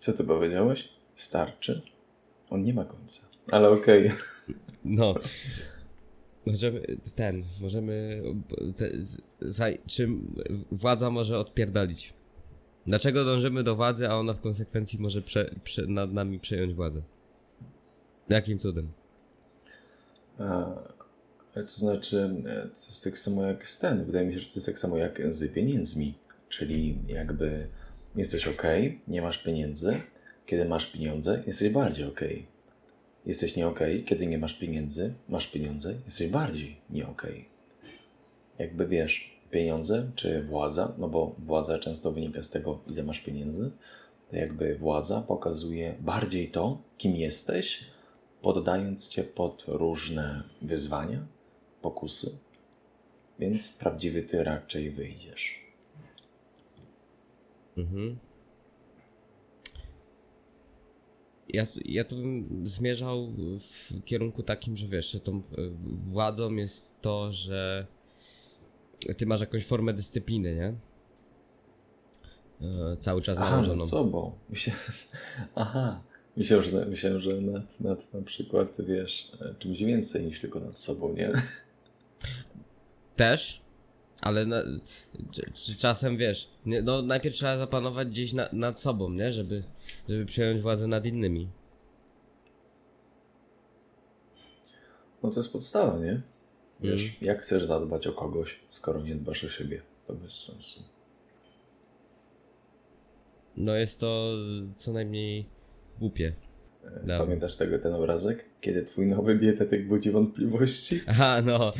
[0.00, 0.88] Co ty powiedziałeś?
[1.16, 1.82] Starczy?
[2.50, 3.22] On nie ma końca.
[3.50, 4.12] Ale okej.
[4.84, 5.14] No.
[6.46, 6.80] Możemy,
[7.14, 8.22] ten, możemy,
[8.76, 8.90] te,
[9.40, 10.34] zaj, czym
[10.72, 12.14] władza może odpierdolić?
[12.86, 17.02] Dlaczego dążymy do władzy, a ona w konsekwencji może prze, prze, nad nami przejąć władzę?
[18.28, 18.88] Jakim cudem?
[20.38, 20.74] A,
[21.54, 24.04] To znaczy, e, to jest tak samo jak ten.
[24.04, 26.14] Wydaje mi się, że to jest tak samo jak z pieniędzmi.
[26.48, 27.66] Czyli jakby
[28.16, 28.62] jesteś ok,
[29.08, 30.00] nie masz pieniędzy.
[30.46, 32.20] Kiedy masz pieniądze, jesteś bardziej ok.
[33.26, 37.26] Jesteś nie ok, kiedy nie masz pieniędzy, masz pieniądze, jesteś bardziej nie ok.
[38.58, 43.70] Jakby wiesz, pieniądze czy władza, no bo władza często wynika z tego, ile masz pieniędzy,
[44.30, 47.84] to jakby władza pokazuje bardziej to, kim jesteś,
[48.42, 51.26] poddając cię pod różne wyzwania,
[51.82, 52.38] pokusy,
[53.38, 55.60] więc prawdziwy ty raczej wyjdziesz.
[57.76, 58.18] Mhm.
[61.54, 65.40] Ja, ja to bym zmierzał w kierunku takim, że wiesz, że tą e,
[66.04, 67.86] władzą jest to, że
[69.16, 70.74] ty masz jakąś formę dyscypliny, nie?
[72.68, 73.78] E, Cały czas Aha, nałożoną.
[73.78, 74.32] nad sobą.
[74.50, 74.72] Myślę,
[75.54, 76.02] aha,
[76.36, 80.78] myślałem, że, myślałem, że nad, nad na przykład, wiesz, e, czymś więcej niż tylko nad
[80.78, 81.32] sobą, nie?
[83.16, 83.62] Też,
[84.20, 84.62] ale na,
[85.78, 89.32] czasem wiesz, nie, no najpierw trzeba zapanować gdzieś na, nad sobą, nie?
[89.32, 89.62] Żeby,
[90.08, 91.48] żeby przejąć władzę nad innymi.
[95.22, 96.22] No to jest podstawa, nie?
[96.80, 97.24] Wiesz, Mhm.
[97.24, 99.82] jak chcesz zadbać o kogoś, skoro nie dbasz o siebie?
[100.06, 100.82] To bez sensu.
[103.56, 104.32] No jest to
[104.74, 105.46] co najmniej
[105.98, 106.32] głupie.
[106.84, 107.18] Dobra.
[107.18, 108.44] Pamiętasz tego ten obrazek?
[108.60, 111.00] Kiedy twój nowy dietetyk budzi wątpliwości?
[111.06, 111.72] Aha, no.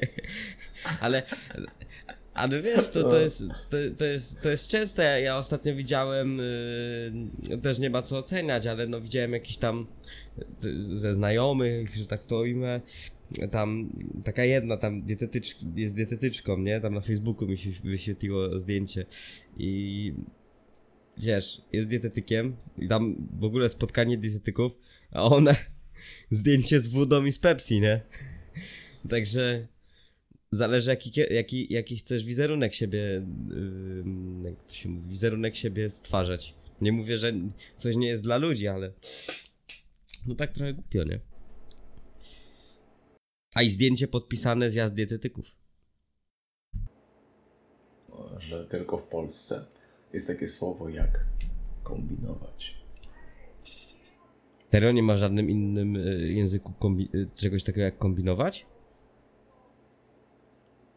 [1.00, 1.22] ale,
[2.34, 5.22] ale wiesz, to, to, jest, to, to, jest, to jest częste.
[5.22, 6.38] Ja ostatnio widziałem,
[7.48, 9.86] yy, też nie ma co oceniać, ale no widziałem jakiś tam
[10.64, 12.80] y, ze znajomych, że tak to ujmę,
[13.50, 13.90] tam
[14.24, 16.80] taka jedna tam dietetycz, jest dietetyczką, nie?
[16.80, 19.06] Tam na Facebooku mi się wyświetliło zdjęcie
[19.56, 20.14] i
[21.18, 24.72] wiesz, jest dietetykiem i tam w ogóle spotkanie dietetyków,
[25.10, 25.56] a ona
[26.30, 28.00] zdjęcie z wodą i z Pepsi, nie?
[29.10, 29.68] Także
[30.52, 36.54] zależy jaki, jaki, jaki chcesz wizerunek siebie, ym, jak to się mówi, wizerunek siebie stwarzać.
[36.80, 37.32] Nie mówię, że
[37.76, 38.92] coś nie jest dla ludzi, ale
[40.26, 41.20] no tak trochę głupio, nie?
[43.54, 45.58] A i zdjęcie podpisane zjazd dietetyków.
[48.38, 49.77] Że tylko w Polsce
[50.12, 51.24] jest takie słowo jak
[51.82, 52.78] kombinować.
[54.72, 56.72] Serio nie ma w żadnym innym y, języku
[57.14, 58.66] y, czegoś takiego jak kombinować?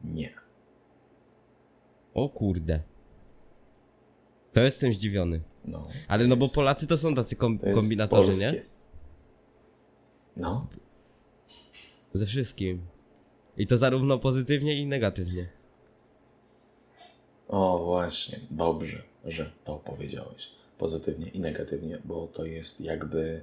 [0.04, 0.34] Nie.
[2.14, 2.82] O kurde.
[4.54, 5.42] To jestem zdziwiony.
[5.66, 8.52] No, Ale no bo jest- Polacy to są tacy kom- kombinatorzy, nie?
[8.52, 8.62] polskie.
[10.38, 10.68] No,
[12.14, 12.82] Ze wszystkim.
[13.58, 15.50] I to zarówno pozytywnie i negatywnie.
[17.52, 20.50] O właśnie, dobrze, że to powiedziałeś.
[20.78, 23.42] Pozytywnie i negatywnie, bo to jest jakby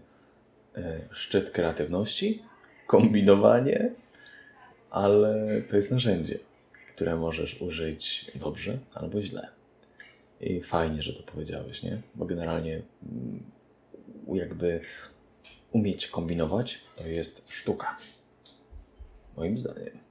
[0.76, 2.42] e, szczyt kreatywności,
[2.86, 3.92] kombinowanie,
[4.90, 6.38] ale to jest narzędzie,
[6.88, 9.48] które możesz użyć dobrze albo źle.
[10.40, 12.02] I fajnie, że to powiedziałeś, nie?
[12.14, 13.42] Bo generalnie mm,
[14.32, 14.80] jakby
[15.72, 17.96] umieć kombinować to jest sztuka.
[19.36, 20.07] Moim zdaniem.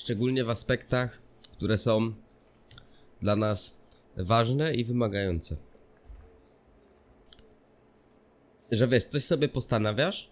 [0.00, 1.18] Szczególnie w aspektach,
[1.52, 2.14] które są
[3.22, 3.76] dla nas
[4.16, 5.56] ważne i wymagające.
[8.72, 10.30] Że wiesz, coś sobie postanawiasz,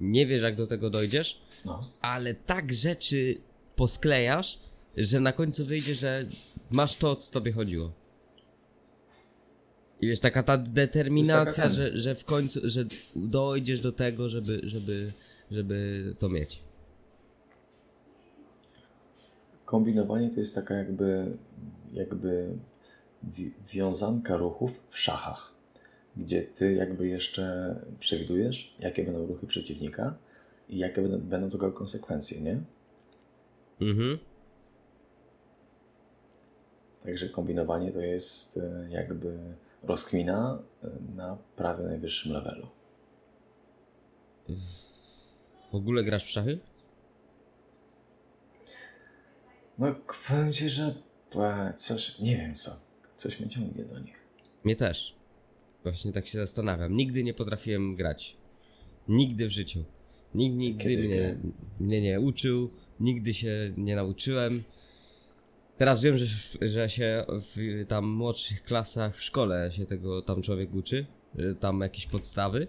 [0.00, 1.90] nie wiesz jak do tego dojdziesz, No.
[2.00, 3.40] ale tak rzeczy
[3.76, 4.58] posklejasz,
[4.96, 6.26] że na końcu wyjdzie, że
[6.70, 7.92] masz to, o co tobie chodziło.
[10.00, 12.84] I wiesz, taka ta determinacja, taka że, że w końcu, że
[13.16, 15.12] dojdziesz do tego, żeby, żeby,
[15.50, 16.65] żeby to mieć.
[19.66, 21.36] Kombinowanie to jest taka jakby,
[21.92, 22.48] jakby
[23.22, 25.52] wi- wiązanka ruchów w szachach,
[26.16, 30.14] gdzie ty jakby jeszcze przewidujesz, jakie będą ruchy przeciwnika
[30.68, 32.60] i jakie będą, będą tego konsekwencje, nie?
[33.80, 34.18] Mhm.
[37.04, 39.38] Także kombinowanie to jest e, jakby
[39.82, 42.66] rozkmina y, na prawie najwyższym levelu.
[45.72, 46.58] W ogóle grasz w szachy?
[49.78, 49.94] No,
[50.28, 50.94] powiem ci, że
[51.34, 52.70] e, coś, nie wiem co,
[53.16, 54.16] coś mnie ciągnie do nich.
[54.64, 55.16] Mnie też.
[55.82, 56.96] Właśnie tak się zastanawiam.
[56.96, 58.36] Nigdy nie potrafiłem grać.
[59.08, 59.84] Nigdy w życiu.
[60.34, 61.52] Nikt nigdy mnie, grałem.
[61.80, 64.64] mnie nie uczył, nigdy się nie nauczyłem.
[65.78, 66.26] Teraz wiem, że,
[66.68, 71.06] że się w tam młodszych klasach w szkole się tego tam człowiek uczy.
[71.38, 72.68] że Tam jakieś podstawy.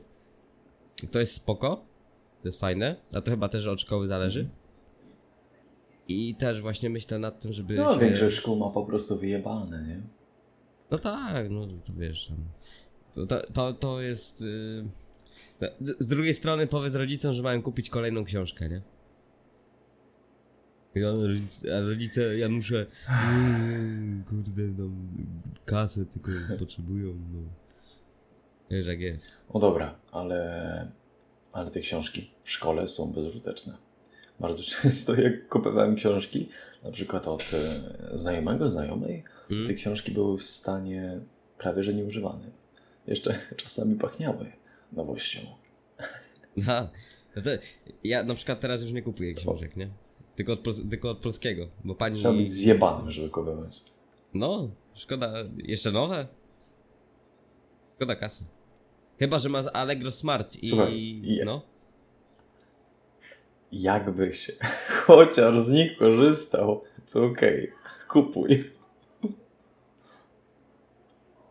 [1.04, 1.86] I To jest spoko.
[2.42, 2.96] To jest fajne.
[3.14, 4.50] A to chyba też od szkoły zależy.
[6.08, 8.00] I też właśnie myślę nad tym, żeby No, się...
[8.00, 10.02] większość szkół ma po prostu wyjebane, nie?
[10.92, 12.28] No tak, no to wiesz.
[12.28, 13.28] tam.
[13.28, 14.42] To, to, to jest.
[14.42, 14.86] Yy...
[16.00, 18.82] Z drugiej strony powiedz rodzicom, że mają kupić kolejną książkę, nie?
[21.78, 22.86] A rodzice, ja muszę.
[23.10, 24.90] Mm, kurde, no.
[25.66, 27.40] Kasę tylko potrzebują, no.
[28.72, 29.32] Wiesz jak jest.
[29.54, 30.92] No dobra, ale,
[31.52, 33.74] ale te książki w szkole są bezużyteczne.
[34.40, 36.50] Bardzo często jak kupowałem książki,
[36.84, 39.68] na przykład od e, znajomego, znajomej, Mm.
[39.68, 41.20] te książki były w stanie
[41.58, 42.52] prawie że nieużywanym.
[43.08, 44.52] Jeszcze czasami pachniały
[44.94, 45.40] nowością.
[46.60, 46.90] Aha.
[47.36, 47.50] No to
[48.04, 49.90] ja na przykład teraz już nie kupuję książek, nie?
[50.36, 52.16] Tylko od, tylko od polskiego, bo pani.
[52.16, 53.82] Trzeba być zjebanym, żeby kupować.
[54.34, 55.34] No, szkoda.
[55.64, 56.28] Jeszcze nowe?
[57.96, 58.44] Szkoda kasy.
[59.20, 60.68] Chyba, że ma z Allegro Smart i.
[60.70, 61.62] Słuchaj, je- No.
[63.72, 64.52] Jakbyś
[65.06, 67.72] chociaż z nich korzystał, to okej,
[68.08, 68.72] kupuj.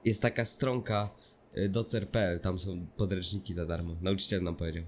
[0.05, 1.11] Jest taka stronka
[1.59, 3.95] y, docer.pl, tam są podręczniki za darmo.
[4.03, 4.85] Nauczyciel nam powiedział.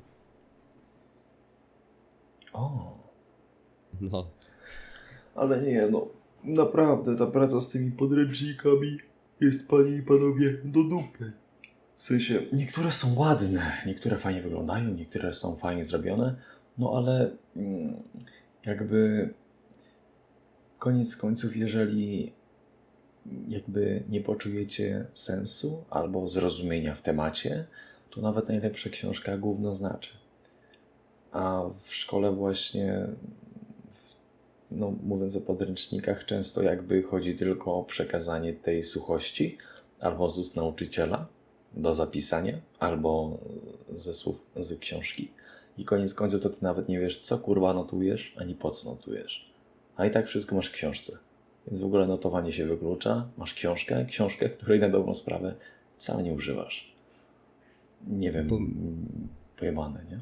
[2.53, 2.99] O,
[4.01, 4.31] No.
[5.35, 6.09] ale nie, no
[6.45, 8.99] naprawdę ta praca z tymi podręcznikami
[9.41, 11.33] jest, panie i panowie, do dupy.
[11.97, 16.37] W sensie, niektóre są ładne, niektóre fajnie wyglądają, niektóre są fajnie zrobione,
[16.79, 18.03] no ale mm,
[18.67, 19.31] jakby
[20.79, 22.33] koniec końców, jeżeli
[23.49, 27.67] jakby nie poczujecie sensu albo zrozumienia w temacie,
[28.11, 30.11] to nawet najlepsza książka gówno znaczy.
[31.33, 33.07] A w szkole właśnie,
[34.71, 39.59] no mówiąc o podręcznikach, często jakby chodzi tylko o przekazanie tej suchości
[40.01, 41.27] albo z ust nauczyciela
[41.73, 43.39] do zapisania, albo
[43.97, 45.31] ze słów z książki.
[45.79, 49.51] I koniec końców to ty nawet nie wiesz, co kurwa notujesz, ani po co notujesz.
[49.97, 51.19] A i tak wszystko masz w książce.
[51.67, 53.29] Więc w ogóle notowanie się wyklucza.
[53.37, 55.55] Masz książkę, książkę, której na dobrą sprawę
[55.97, 56.93] wcale nie używasz.
[58.07, 60.21] Nie wiem, mm, pojebane, nie?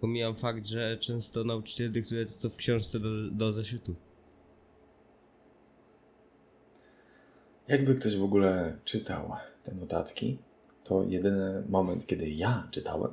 [0.00, 3.94] Pomijam fakt, że często nauczyciel dyktuje to, co w książce do, do zeszytu.
[7.68, 10.38] Jakby ktoś w ogóle czytał te notatki,
[10.84, 13.10] to jedyny moment, kiedy ja czytałem,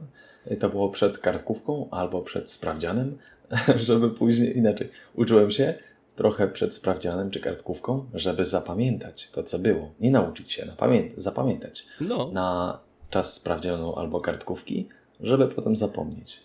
[0.57, 3.17] to było przed kartkówką albo przed sprawdzianem,
[3.75, 4.89] żeby później inaczej.
[5.15, 5.73] Uczyłem się
[6.15, 9.91] trochę przed sprawdzianem czy kartkówką, żeby zapamiętać to, co było.
[9.99, 12.29] Nie nauczyć się, napamię- zapamiętać No.
[12.33, 14.88] na czas sprawdzianu albo kartkówki,
[15.19, 16.39] żeby potem zapomnieć.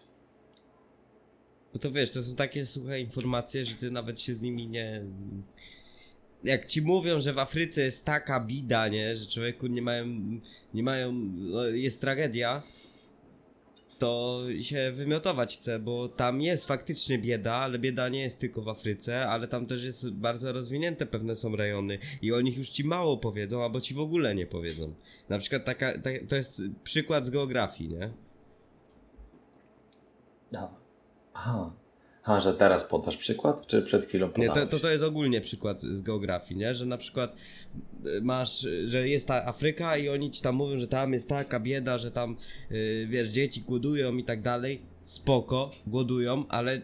[1.72, 5.02] Bo to wiesz, to są takie suche informacje, że ty nawet się z nimi nie.
[6.44, 10.06] Jak ci mówią, że w Afryce jest taka bida, nie, że człowieku nie mają,
[10.74, 12.62] nie mają, no, jest tragedia,
[13.98, 18.68] to się wymiotować chce, bo tam jest faktycznie bieda, ale bieda nie jest tylko w
[18.68, 22.84] Afryce, ale tam też jest bardzo rozwinięte pewne są rejony i o nich już ci
[22.84, 24.94] mało powiedzą, albo ci w ogóle nie powiedzą.
[25.28, 28.10] Na przykład taka, ta, to jest przykład z geografii, nie?
[31.34, 31.83] Aha.
[32.26, 34.54] Aha, że teraz podasz przykład, czy przed chwilą Nie, podałeś?
[34.54, 36.74] to, to, to jest ogólnie przykład z geografii, nie?
[36.74, 37.36] Że na przykład
[38.06, 41.60] y, masz, że jest ta Afryka i oni ci tam mówią, że tam jest taka
[41.60, 42.36] bieda, że tam,
[42.70, 44.82] y, wiesz, dzieci głodują i tak dalej.
[45.02, 46.80] Spoko, głodują, ale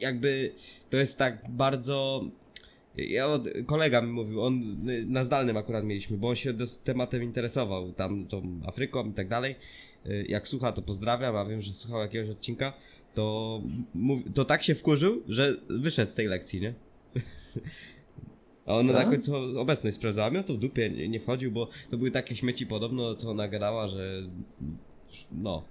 [0.00, 0.52] jakby
[0.90, 2.24] to jest tak bardzo...
[2.96, 7.22] Ja od, kolega mi mówił, on y, na zdalnym akurat mieliśmy, bo on się tematem
[7.22, 9.54] interesował, tam tą Afryką i tak dalej.
[10.06, 12.72] Y, Jak słucha, to pozdrawiam, a wiem, że słuchał jakiegoś odcinka
[13.14, 13.60] to,
[14.34, 16.74] to tak się wkurzył, że wyszedł z tej lekcji, nie?
[18.66, 19.04] A ona Tak?
[19.06, 22.36] na końcu obecność sprawdzała, miał to w dupie, nie, nie wchodził, bo to były takie
[22.36, 24.22] śmieci podobno, co ona gadała, że
[25.32, 25.64] no,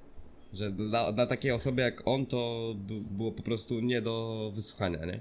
[0.53, 5.05] że dla, dla takiej osoby jak on to by- było po prostu nie do wysłuchania,
[5.05, 5.19] nie?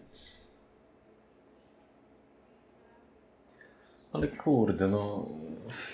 [4.12, 5.28] Ale kurde, no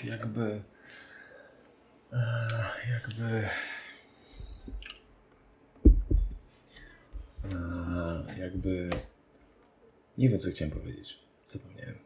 [0.05, 0.61] jakby.
[2.13, 2.47] e,
[2.91, 3.49] Jakby.
[8.39, 8.91] Jakby.
[10.19, 11.19] Nie wiem, co chciałem powiedzieć.
[11.47, 11.99] Zapomniałem.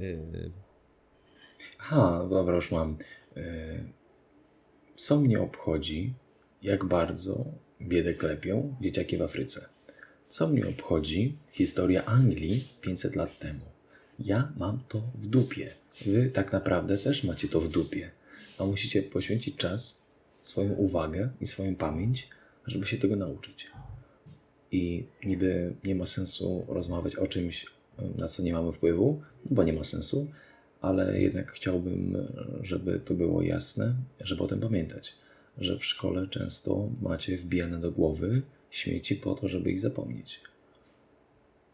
[0.00, 0.50] Yy,
[1.78, 2.96] Aha, dobra, już mam.
[3.36, 3.84] E,
[4.96, 6.14] Co mnie obchodzi,
[6.62, 7.44] jak bardzo
[7.82, 9.68] biedę klepią dzieciaki w Afryce?
[10.28, 13.60] Co mnie obchodzi historia Anglii 500 lat temu?
[14.18, 15.70] Ja mam to w dupie.
[16.06, 18.10] Wy tak naprawdę też macie to w dupie.
[18.58, 20.06] A musicie poświęcić czas,
[20.42, 22.28] swoją uwagę i swoją pamięć,
[22.66, 23.66] żeby się tego nauczyć.
[24.72, 27.66] I niby nie ma sensu rozmawiać o czymś,
[28.18, 30.30] na co nie mamy wpływu, no bo nie ma sensu,
[30.80, 32.16] ale jednak chciałbym,
[32.62, 35.14] żeby to było jasne, żeby o tym pamiętać,
[35.58, 40.40] że w szkole często macie wbijane do głowy śmieci po to, żeby ich zapomnieć.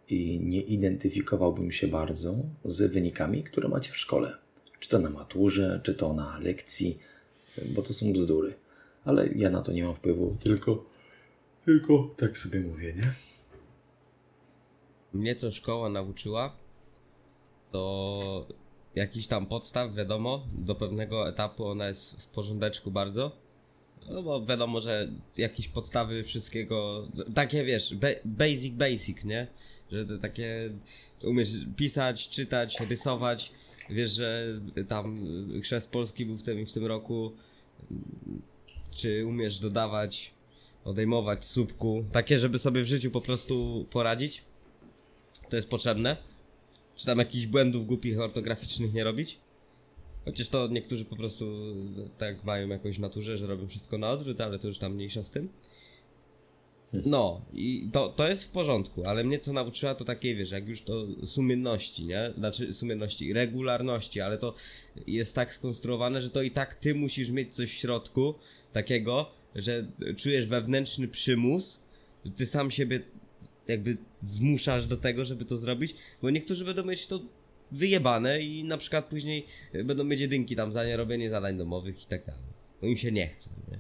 [0.09, 4.37] I nie identyfikowałbym się bardzo z wynikami, które macie w szkole.
[4.81, 6.99] Czy to na maturze, czy to na lekcji,
[7.75, 8.55] bo to są bzdury.
[9.05, 10.85] Ale ja na to nie mam wpływu, tylko,
[11.65, 13.13] tylko tak sobie mówię, nie?
[15.13, 16.57] Mnie co szkoła nauczyła,
[17.73, 18.47] to
[18.95, 23.37] jakiś tam podstaw, wiadomo, do pewnego etapu ona jest w porządeczku bardzo.
[24.11, 29.47] No bo wiadomo, że jakieś podstawy wszystkiego, takie wiesz, ba- basic, basic, nie?
[29.93, 30.71] Że to takie
[31.25, 33.53] umiesz pisać, czytać, rysować.
[33.91, 35.19] Wiesz, że tam
[35.63, 37.33] chrzest polski był w tym w tym roku.
[38.93, 40.35] Czy umiesz dodawać,
[40.85, 42.05] odejmować słupku.
[42.13, 44.43] Takie, żeby sobie w życiu po prostu poradzić.
[45.51, 46.17] To jest potrzebne.
[46.97, 49.39] Czy tam jakichś błędów głupich ortograficznych nie robić?
[50.25, 51.45] Chociaż to niektórzy po prostu
[52.19, 55.31] tak mają jakąś naturze, że robią wszystko na odwrót, ale to już tam mniejsza z
[55.31, 55.49] tym.
[56.93, 60.69] No, i to, to jest w porządku, ale mnie co nauczyła to takie, wiesz, jak
[60.69, 62.33] już to sumienności, nie?
[62.39, 64.55] Znaczy sumienności, regularności, ale to
[65.07, 68.35] jest tak skonstruowane, że to i tak ty musisz mieć coś w środku
[68.73, 71.83] takiego, że czujesz wewnętrzny przymus,
[72.37, 73.01] ty sam siebie
[73.69, 77.21] jakby zmuszasz do tego, żeby to zrobić, bo niektórzy będą mieć to
[77.71, 79.47] wyjebane i na przykład później
[79.85, 82.43] będą mieć jedynki tam za nierobienie zadań domowych i tak dalej.
[82.81, 83.79] Bo im się nie chce, nie?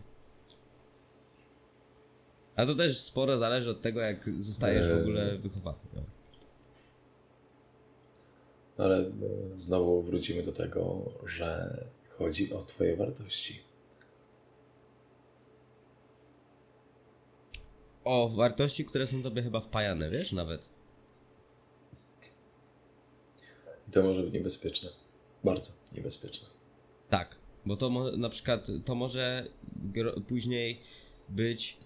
[2.57, 5.78] A to też sporo zależy od tego, jak zostajesz w ogóle wychowany.
[5.95, 6.03] No.
[8.84, 9.11] Ale e,
[9.57, 11.78] znowu wrócimy do tego, że
[12.09, 13.61] chodzi o Twoje wartości.
[18.05, 20.69] O wartości, które są tobie chyba wpajane, wiesz, nawet.
[23.93, 24.89] To może być niebezpieczne.
[25.45, 26.49] Bardzo niebezpieczne.
[27.11, 27.37] Tak,
[27.67, 29.47] bo to mo- na przykład to może
[29.93, 30.81] gro- później
[31.29, 31.77] być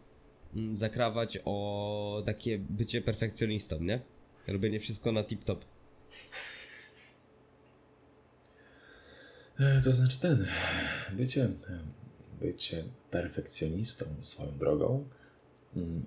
[0.55, 4.01] mm, zakrawać o takie bycie perfekcjonistą, nie?
[4.47, 5.59] Robienie wszystko na tip-top.
[9.61, 10.47] E, To znaczy ten,
[11.13, 11.49] bycie,
[12.41, 15.09] bycie perfekcjonistą swoją drogą,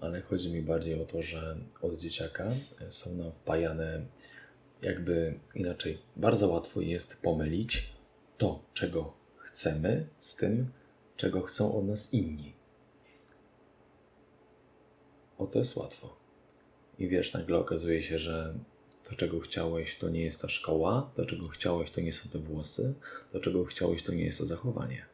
[0.01, 2.45] ale chodzi mi bardziej o to, że od dzieciaka
[2.81, 4.01] e, są nam wpajane
[4.81, 5.97] jakby inaczej.
[6.15, 7.93] Bardzo łatwo jest pomylić
[8.37, 10.67] to, czego chcemy z tym,
[11.17, 12.53] czego chcą od nas inni.
[15.37, 16.17] O to jest łatwo.
[16.99, 18.53] I wiesz, nagle okazuje się, że
[19.03, 22.39] to, czego chciałeś, to nie jest ta szkoła, to, czego chciałeś, to nie są te
[22.39, 22.93] włosy,
[23.31, 25.05] to, czego chciałeś, to nie jest to zachowanie.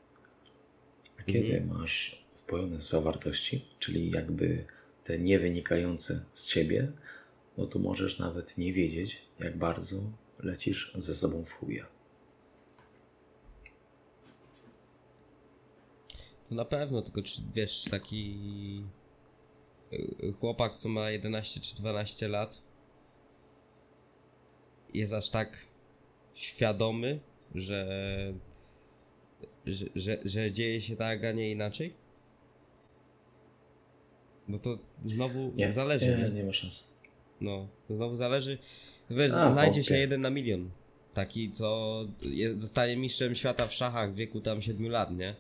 [1.20, 4.66] A kiedy masz wpojone swoje wartości, czyli jakby
[5.04, 6.92] te nie wynikające z ciebie,
[7.58, 9.96] no to możesz nawet nie wiedzieć, jak bardzo
[10.40, 11.88] lecisz ze sobą w chuja.
[16.50, 18.38] To na pewno, tylko czy wiesz, taki
[19.94, 22.62] y, chłopak, co ma 11 czy 12 lat,
[24.94, 25.66] jest aż tak
[26.34, 27.20] świadomy,
[27.56, 27.88] że,
[29.66, 32.05] że, że, że dzieje się tak, a nie inaczej?
[34.48, 36.08] Bo to znowu Nie, zależy.
[36.18, 36.30] nie, nie?
[36.30, 36.92] nie ma szans.
[37.42, 38.58] No, znowu zależy.
[39.10, 40.00] Wiesz, A, znajdzie się chłopie.
[40.02, 40.70] jeden na milion.
[41.14, 45.36] Taki, co je, zostanie mistrzem świata w szachach w wieku tam 7 lat, nie?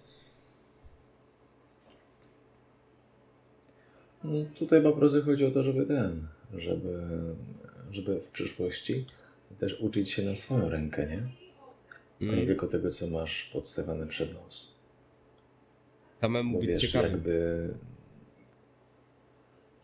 [4.24, 6.28] No, tutaj po prostu chodzi o to, żeby ten,
[6.58, 7.00] żeby,
[7.92, 9.06] żeby w przyszłości
[9.60, 11.18] też uczyć się na swoją rękę, nie?
[12.22, 12.46] A nie Mm.
[12.48, 14.80] tylko tego, co masz podstawione przed nos.
[16.22, 17.12] Samemu Bo być wiesz, ciekawym.
[17.12, 17.70] jakby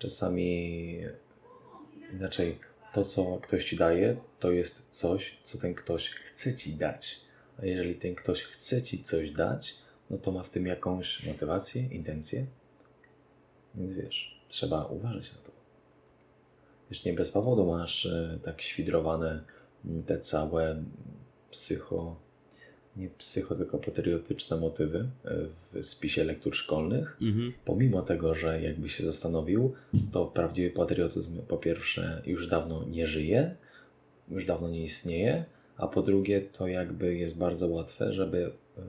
[0.01, 0.97] czasami
[2.13, 2.59] inaczej
[2.93, 7.21] to, co ktoś ci daje, to jest coś, co ten ktoś chce ci dać.
[7.59, 9.75] A jeżeli ten ktoś chce ci coś dać,
[10.09, 12.45] no to ma w tym jakąś motywację, intencję.
[13.75, 15.51] Więc wiesz, trzeba uważać na to.
[16.89, 19.43] Wiesz, nie bez powodu masz e, tak świdrowane
[20.05, 20.83] te całe
[21.51, 22.15] psycho,
[22.95, 27.17] nie psycho, tylko patriotyczne motywy e, w spisie lektur szkolnych.
[27.21, 27.53] Mhm.
[27.65, 29.73] Pomimo tego, że jakby się zastanowił,
[30.11, 33.55] to prawdziwy patriotyzm po pierwsze już dawno nie żyje,
[34.29, 35.45] już dawno nie istnieje,
[35.77, 38.81] a po drugie to jakby jest bardzo łatwe, żeby e,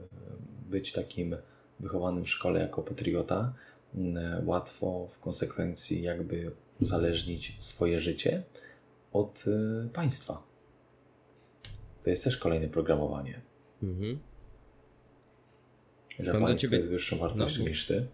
[0.69, 1.35] być takim
[1.79, 3.53] wychowanym w szkole jako patriota,
[4.45, 6.51] łatwo w konsekwencji jakby
[6.81, 8.43] uzależnić swoje życie
[9.13, 10.43] od e, państwa.
[12.03, 13.41] To jest też kolejne programowanie,
[13.83, 14.19] Mhm.
[16.19, 17.69] że państwo ciebie- jest wyższą wartością No.
[17.69, 18.07] niż ty.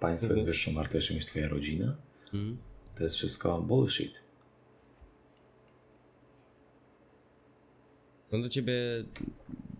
[0.00, 0.36] Państwo Mhm.
[0.36, 1.96] jest wyższą wartością niż twoja rodzina.
[2.24, 2.58] Mhm.
[2.96, 4.20] To jest wszystko bullshit.
[8.32, 8.74] Mam do ciebie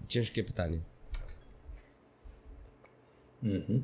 [0.09, 0.81] ciężkie pytanie.
[3.43, 3.83] Mhm.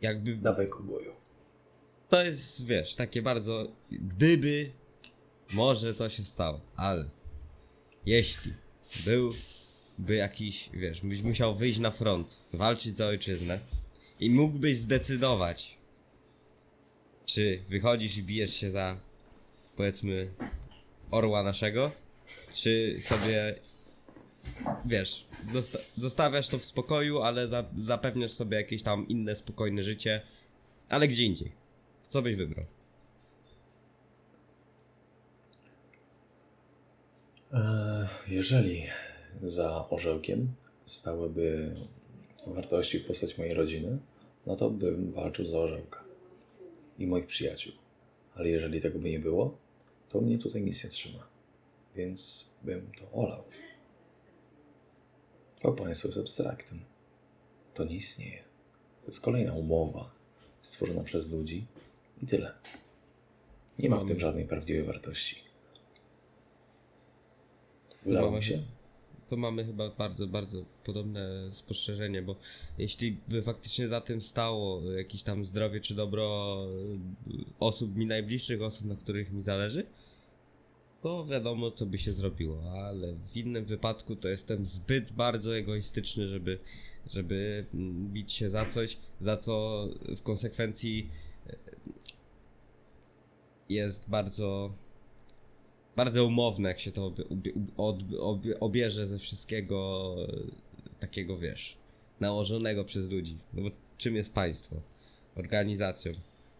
[0.00, 1.12] Jakby Dawaj koboju.
[2.08, 3.72] to jest, wiesz, takie bardzo.
[3.90, 4.70] Gdyby
[5.52, 7.10] może to się stało, ale
[8.06, 8.52] jeśli
[9.04, 13.60] byłby jakiś, wiesz, byś musiał wyjść na front, walczyć za ojczyznę
[14.20, 15.76] i mógłbyś zdecydować,
[17.26, 19.00] czy wychodzisz i bijesz się za,
[19.76, 20.30] powiedzmy,
[21.10, 21.90] orła naszego,
[22.54, 23.54] czy sobie,
[24.84, 25.24] wiesz,
[25.98, 30.22] zostawiasz to w spokoju, ale za- zapewniasz sobie jakieś tam inne spokojne życie,
[30.88, 31.52] ale gdzie indziej.
[32.08, 32.66] Co byś wybrał?
[38.28, 38.86] Jeżeli
[39.42, 40.48] za orzełkiem
[40.86, 41.74] stałyby
[42.46, 43.98] wartości w postaci mojej rodziny,
[44.46, 46.04] no to bym walczył za orzełka
[46.98, 47.72] i moich przyjaciół.
[48.34, 49.58] Ale jeżeli tego by nie było,
[50.08, 51.26] to mnie tutaj nic nie trzyma.
[51.96, 53.44] Więc bym to olał.
[55.62, 56.80] Bo państwo jest abstraktem.
[57.74, 58.42] To nie istnieje.
[59.00, 60.10] To jest kolejna umowa
[60.60, 61.66] stworzona przez ludzi
[62.22, 62.52] i tyle.
[63.78, 65.49] Nie ma w tym żadnej prawdziwej wartości.
[68.04, 68.62] Udało mi się?
[69.28, 72.36] To mamy chyba bardzo, bardzo podobne spostrzeżenie, bo
[72.78, 76.56] jeśli by faktycznie za tym stało jakieś tam zdrowie czy dobro
[77.26, 79.86] y, osób mi najbliższych, osób, na których mi zależy,
[81.02, 86.28] to wiadomo, co by się zrobiło, ale w innym wypadku to jestem zbyt bardzo egoistyczny,
[86.28, 86.58] żeby,
[87.06, 89.86] żeby mm, bić się za coś, za co
[90.16, 91.10] w konsekwencji
[91.46, 91.56] y,
[93.68, 94.74] jest bardzo
[96.00, 97.12] bardzo umowne, jak się to
[98.60, 101.76] obierze ze wszystkiego e, takiego, wiesz,
[102.20, 103.38] nałożonego przez ludzi.
[103.52, 104.76] No bo czym jest państwo?
[105.36, 106.12] Organizacją.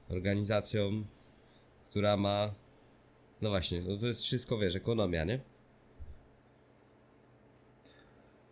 [0.09, 1.05] Organizacją,
[1.91, 2.55] która ma.
[3.41, 5.41] No właśnie, no to jest wszystko, wiesz, ekonomia, nie?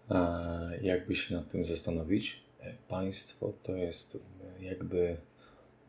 [0.09, 0.41] A
[0.83, 4.25] jakby się nad tym zastanowić, e, państwo to jest
[4.61, 5.17] jakby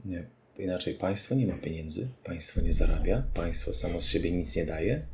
[0.06, 0.28] nie,
[0.60, 5.06] inaczej, państwo nie ma pieniędzy, państwo nie zarabia, państwo samo z siebie nic nie daje,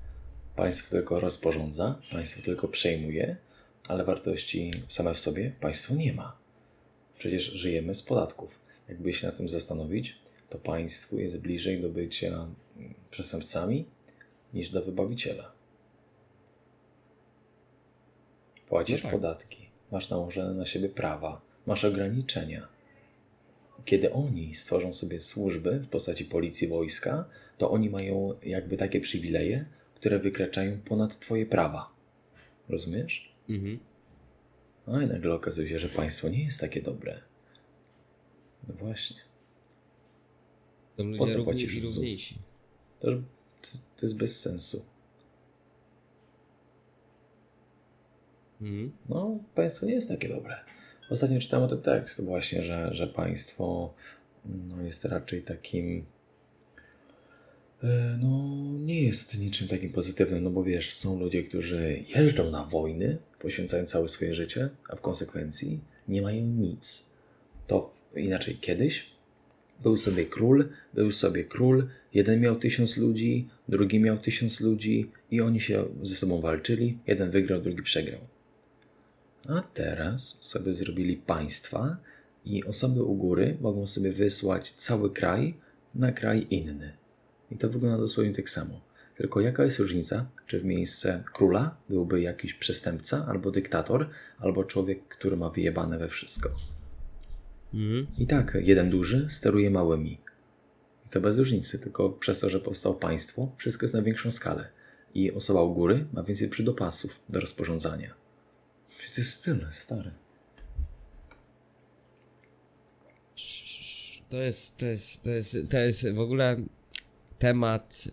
[0.55, 3.37] państwo tylko rozporządza, państwo tylko przejmuje,
[3.87, 6.37] ale wartości same w sobie państwo nie ma.
[7.17, 8.59] Przecież żyjemy z podatków.
[8.89, 10.15] Jakby się nad tym zastanowić,
[10.49, 13.85] to państwu jest bliżej do bycia mm, przestępcami
[14.53, 15.51] niż do wybawiciela.
[18.67, 19.11] Płacisz No tak.
[19.11, 22.74] podatki, masz nałożone na siebie prawa, masz ograniczenia.
[23.86, 29.65] Kiedy oni stworzą sobie służby w postaci policji, wojska, to oni mają jakby takie przywileje,
[29.95, 31.95] które wykraczają ponad Twoje prawa.
[32.69, 33.36] Rozumiesz?
[33.49, 33.79] Mhm.
[34.88, 37.21] No i nagle okazuje się, że państwo nie jest takie dobre.
[38.67, 39.17] No właśnie.
[41.17, 42.33] Po co płacisz ZUS?
[42.99, 43.07] to,
[43.97, 44.86] to jest bez sensu.
[48.61, 48.91] Mhm.
[49.09, 50.55] No, państwo nie jest takie dobre.
[51.10, 53.93] Ostatnio czytałem tym tekst właśnie, że, że państwo
[54.45, 56.06] no, jest raczej takim
[57.84, 62.66] e, no nie jest niczym takim pozytywnym, no bo wiesz, są ludzie, którzy jeżdżą na
[62.66, 67.14] wojny, poświęcają całe swoje życie, a w konsekwencji nie mają nic.
[67.68, 69.16] To inaczej kiedyś
[69.84, 75.41] był sobie król, był sobie król, jeden miał tysiąc ludzi, drugi miał tysiąc ludzi i
[75.41, 78.20] oni się ze sobą walczyli, jeden wygrał, drugi przegrał.
[79.47, 81.97] A teraz sobie zrobili państwa
[82.45, 85.57] i osoby u góry mogą sobie wysłać cały kraj
[85.95, 86.93] na kraj inny.
[87.51, 88.81] I to wygląda dosłownie tak samo.
[89.17, 95.07] Tylko jaka jest różnica, czy w miejsce króla byłby jakiś przestępca, albo dyktator, albo człowiek,
[95.07, 96.49] który ma wyjebane we wszystko.
[97.73, 98.07] Mhm.
[98.17, 100.21] I tak, jeden duży steruje małymi.
[101.05, 104.67] I to bez różnicy, tylko przez to, że powstało państwo, wszystko jest na większą skalę.
[105.13, 108.24] I osoba u góry ma więcej przydopasów do rozporządzania.
[109.16, 110.11] To jest tyle, stary.
[114.30, 116.57] To jest, to jest, to jest, to jest w ogóle
[117.39, 118.07] temat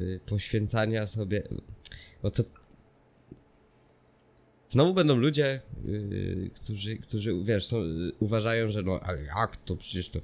[0.00, 1.42] yy, poświęcania sobie,
[2.22, 2.42] bo to
[4.68, 9.76] znowu będą ludzie, yy, którzy, którzy, wiesz, są, yy, uważają, że no, ale jak to,
[9.76, 10.20] przecież to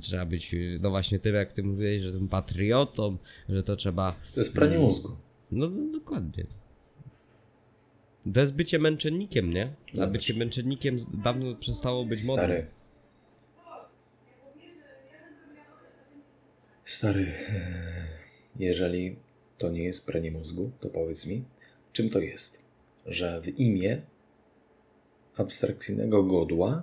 [0.00, 3.18] trzeba być, yy, no właśnie tyle, jak ty mówiłeś, że tym patriotą,
[3.48, 5.16] że to trzeba To jest pranie mózgu.
[5.50, 6.44] No, no dokładnie.
[8.34, 9.68] To jest bycie męczennikiem, nie?
[10.02, 12.44] A bycie męczennikiem dawno przestało być modne.
[12.44, 12.66] Stary.
[16.84, 18.06] Stary, e,
[18.58, 19.16] jeżeli
[19.58, 21.44] to nie jest pranie mózgu, to powiedz mi,
[21.92, 22.64] czym to jest?
[23.06, 24.02] Że w imię
[25.36, 26.82] abstrakcyjnego godła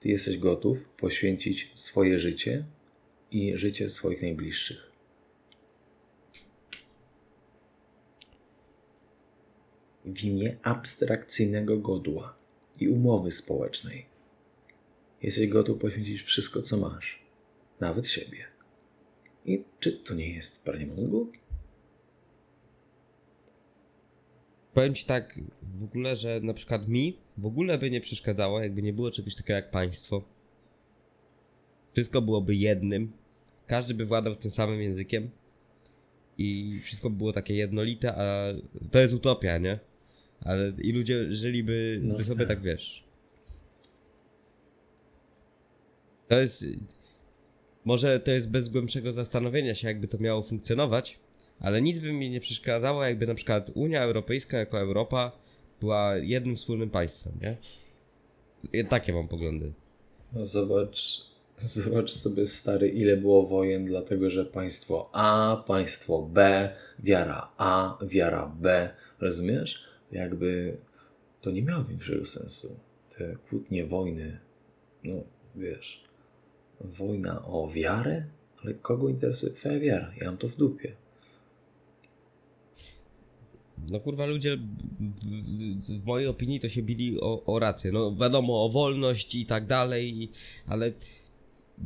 [0.00, 2.64] ty jesteś gotów poświęcić swoje życie
[3.30, 4.91] i życie swoich najbliższych.
[10.04, 12.36] W imię abstrakcyjnego godła
[12.80, 14.06] i umowy społecznej.
[15.22, 17.22] Jesteś gotów poświęcić wszystko, co masz,
[17.80, 18.44] nawet siebie.
[19.44, 21.32] I czy to nie jest pranie mózgu?
[24.74, 25.38] Powiem ci tak
[25.76, 29.34] w ogóle, że na przykład mi w ogóle by nie przeszkadzało, jakby nie było czegoś
[29.34, 30.22] takiego jak państwo.
[31.92, 33.12] Wszystko byłoby jednym.
[33.66, 35.30] Każdy by władał tym samym językiem.
[36.38, 38.52] I wszystko by było takie jednolite, a
[38.90, 39.91] to jest utopia, nie?
[40.44, 42.48] Ale i ludzie żyliby No by sobie tak.
[42.48, 43.04] tak wiesz.
[46.28, 46.64] To jest.
[47.84, 51.18] Może to jest bez głębszego zastanowienia się, jakby to miało funkcjonować,
[51.60, 55.32] ale nic by mi nie przeszkadzało, jakby na przykład Unia Europejska jako Europa
[55.80, 57.56] była jednym wspólnym państwem, nie?
[58.72, 59.72] I takie mam poglądy.
[60.32, 61.20] No zobacz,
[61.58, 68.46] zobacz sobie stary, ile było wojen, dlatego że państwo A, państwo B, wiara A, wiara
[68.60, 68.90] B,
[69.20, 69.91] rozumiesz?
[70.12, 70.76] Jakby
[71.40, 72.80] to nie miało większego sensu.
[73.18, 74.38] Te kłótnie, wojny,
[75.04, 75.14] no
[75.54, 76.04] wiesz,
[76.80, 78.24] wojna o wiarę?
[78.64, 80.12] Ale kogo interesuje twoja wiara?
[80.20, 80.92] Ja mam to w dupie.
[83.88, 84.58] No kurwa, ludzie
[85.88, 87.92] w mojej opinii to się bili o, o rację.
[87.92, 90.30] No wiadomo, o wolność i tak dalej,
[90.66, 90.92] ale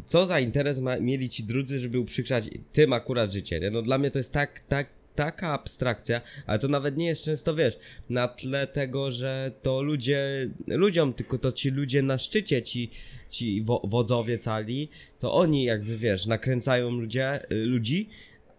[0.05, 3.71] co za interes ma, mieli ci drudzy, żeby uprzykrzać tym akurat życie, nie?
[3.71, 7.55] No dla mnie to jest tak, tak, taka abstrakcja, ale to nawet nie jest często,
[7.55, 7.79] wiesz,
[8.11, 12.91] na tle tego, że to ludzie, ludziom, tylko to ci ludzie na szczycie, ci,
[13.31, 14.89] ci wo, wodzowie cali,
[15.19, 18.09] to oni jakby, wiesz, nakręcają ludzie, y, ludzi,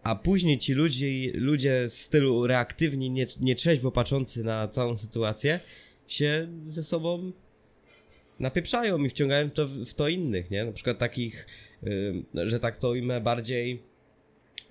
[0.03, 5.59] a później ci ludzie, ludzie w stylu reaktywni, nie, nietrzeźwo patrzący na całą sytuację,
[6.07, 7.31] się ze sobą
[8.39, 10.65] napieprzają i wciągają to w, w to innych, nie?
[10.65, 11.47] Na przykład takich,
[11.83, 13.83] y, że tak to ujmę, bardziej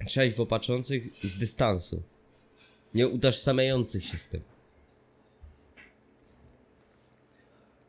[0.07, 2.03] trzeźwo patrzących z dystansu.
[2.95, 4.43] Nie utożsamiających się z tym.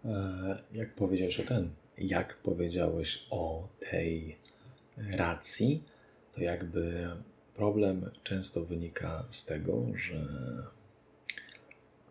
[0.06, 4.38] E, Jak powiedziałeś o ten, jak powiedziałeś o tej
[4.98, 5.84] racji,
[6.34, 7.10] to jakby
[7.56, 10.28] problem często wynika z tego, że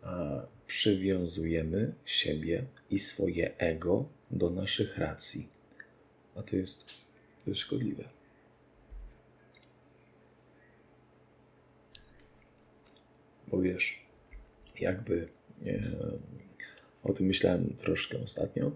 [0.03, 5.47] e, przywiązujemy siebie i swoje ego do naszych racji.
[6.35, 6.87] A to jest,
[7.43, 8.16] to jest szkodliwe.
[13.47, 13.99] Bo wiesz,
[14.79, 15.27] jakby
[15.65, 15.79] e,
[17.03, 18.71] o tym myślałem troszkę ostatnio,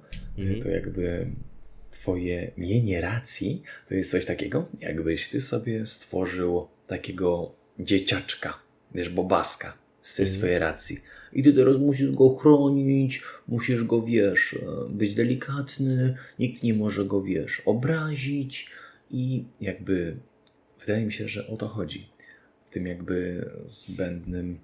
[0.63, 1.27] to jakby
[1.91, 8.59] twoje mienie racji to jest coś takiego, jakbyś ty sobie stworzył takiego dzieciaczka,
[8.95, 10.97] wiesz, bobaska z tej swojej racji.
[11.33, 17.05] I ty teraz musisz go chronić, musisz go, wiesz, e, być delikatny, nikt nie może
[17.05, 18.71] go, wiesz, obrazić.
[19.11, 20.17] I jakby
[20.79, 22.09] wydaje mi się, że o to chodzi
[22.71, 24.59] tym jakby zbędnym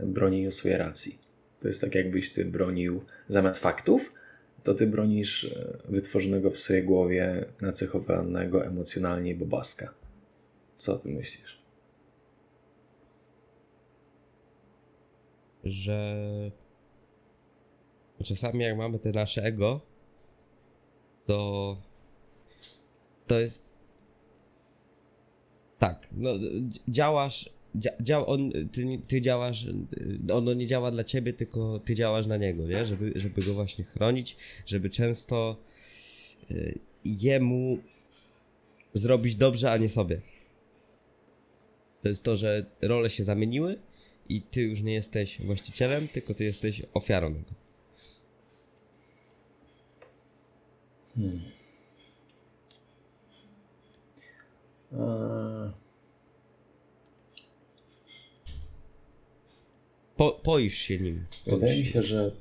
[0.00, 1.18] bronieniu swojej racji.
[1.58, 4.12] To jest tak, jakbyś ty bronił zamiast faktów,
[4.62, 9.94] to ty bronisz e, wytworzonego w swojej głowie, nacechowanego emocjonalnie bobaska.
[10.76, 11.62] Co ty myślisz?
[15.64, 16.50] że
[18.24, 19.80] czasami jak mamy te nasze ego,
[21.26, 21.76] to
[23.26, 23.71] to jest
[25.82, 27.50] tak, no dzi- działasz,
[28.00, 32.36] dzia, on, ty, ty działasz, y, ono nie działa dla ciebie, tylko ty działasz na
[32.36, 32.86] niego, nie?
[32.86, 35.56] Żeby, żeby go właśnie chronić, żeby często
[36.50, 37.78] y, jemu
[38.94, 40.20] zrobić dobrze, a nie sobie.
[42.02, 43.78] To jest to, że role się zamieniły
[44.28, 47.54] i ty już nie jesteś właścicielem, tylko ty jesteś ofiarą tego.
[60.16, 61.26] Po, poisz się nim.
[61.46, 62.32] Wydaje mi się, że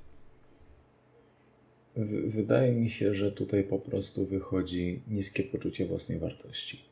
[1.96, 6.86] w- wydaje mi się, że tutaj po prostu wychodzi niskie poczucie własnej wartości.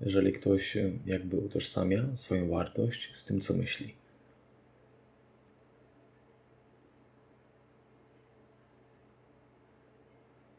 [0.00, 3.94] Jeżeli ktoś e, jakby utożsamia swoją wartość z tym, co myśli.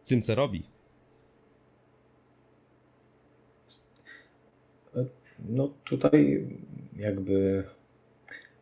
[0.03, 0.63] Z tym, co robi.
[5.43, 6.47] No tutaj
[6.95, 7.63] jakby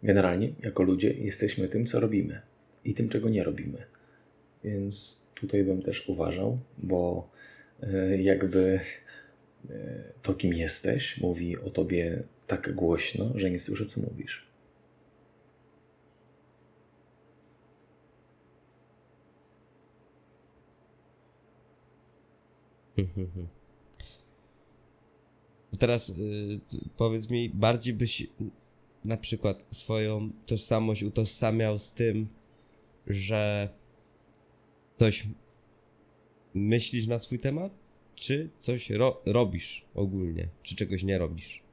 [0.03, 2.41] generalnie jako ludzie jesteśmy tym, co robimy
[2.85, 3.83] i tym, czego nie robimy.
[4.63, 7.29] Więc tutaj bym też uważał, bo
[7.83, 8.79] e, jakby
[9.69, 14.51] e, to, kim jesteś, mówi o tobie tak głośno, że nie słyszę, co mówisz.
[25.81, 26.13] Teraz y,
[26.97, 28.27] powiedz mi, bardziej byś
[29.05, 32.27] na przykład swoją tożsamość utożsamiał z tym,
[33.07, 33.69] że
[34.97, 35.27] coś
[36.53, 37.73] myślisz na swój temat,
[38.15, 41.63] czy coś ro robisz ogólnie, czy czegoś nie robisz?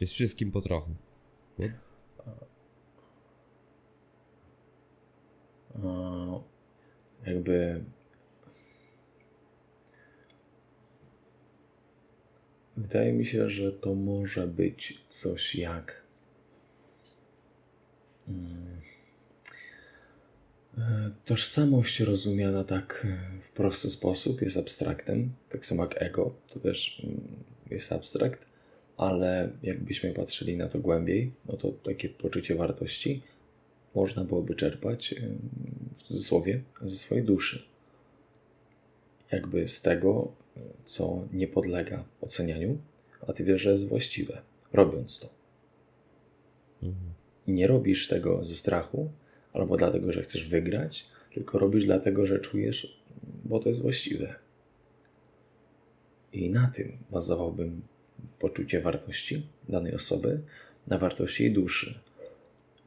[0.00, 0.90] Jest wszystkim po trochu.
[1.58, 1.78] Nie?
[7.26, 7.84] Jakby
[12.76, 16.02] wydaje mi się, że to może być coś jak
[18.28, 18.80] mm,
[20.78, 23.06] e, tożsamość rozumiana tak
[23.40, 27.20] w prosty sposób jest abstraktem, tak samo jak ego, to też mm,
[27.70, 28.46] jest abstrakt,
[28.96, 33.22] ale jakbyśmy patrzyli na to głębiej, no to takie poczucie wartości
[33.94, 35.14] można byłoby czerpać
[35.96, 37.62] w cudzysłowie ze swojej duszy.
[39.32, 40.32] Jakby z tego,
[40.84, 42.78] co nie podlega ocenianiu,
[43.26, 44.42] a ty wiesz, że jest właściwe,
[44.72, 45.28] robiąc to.
[47.46, 49.10] I nie robisz tego ze strachu,
[49.52, 53.00] albo dlatego, że chcesz wygrać, tylko robisz dlatego, że czujesz,
[53.44, 54.34] bo to jest właściwe.
[56.32, 57.82] I na tym bazowałbym
[58.38, 60.40] poczucie wartości danej osoby,
[60.86, 61.98] na wartości jej duszy.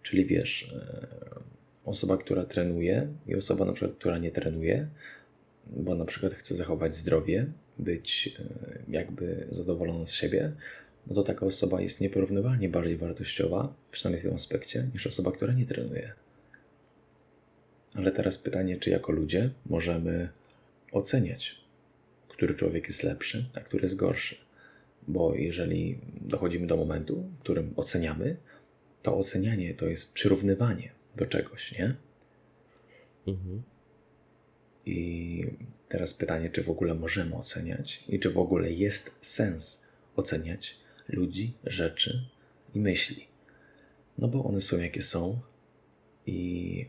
[0.03, 1.07] Czyli wiesz, e,
[1.85, 4.87] osoba, która trenuje i osoba na przykład, która nie trenuje,
[5.69, 7.45] bo na przykład chce zachować zdrowie,
[7.79, 8.43] być e,
[8.87, 10.51] jakby zadowoloną z siebie,
[11.07, 15.53] no to taka osoba jest nieporównywalnie bardziej wartościowa, przynajmniej w tym aspekcie, niż osoba, która
[15.53, 16.13] nie trenuje.
[17.95, 20.29] Ale teraz pytanie, czy jako ludzie możemy
[20.91, 21.55] oceniać,
[22.27, 24.35] który człowiek jest lepszy, a który jest gorszy.
[25.07, 28.37] Bo jeżeli dochodzimy do momentu, w którym oceniamy,
[29.03, 31.95] to ocenianie to jest przyrównywanie do czegoś, nie?
[33.27, 33.63] Mhm.
[34.89, 35.45] I
[35.89, 40.77] teraz pytanie, czy w ogóle możemy oceniać i czy w ogóle jest sens oceniać
[41.09, 42.25] ludzi, rzeczy
[42.75, 43.27] i myśli.
[44.17, 45.39] No bo one są jakie są
[46.25, 46.85] i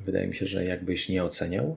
[0.00, 1.76] wydaje mi się, że jakbyś nie oceniał,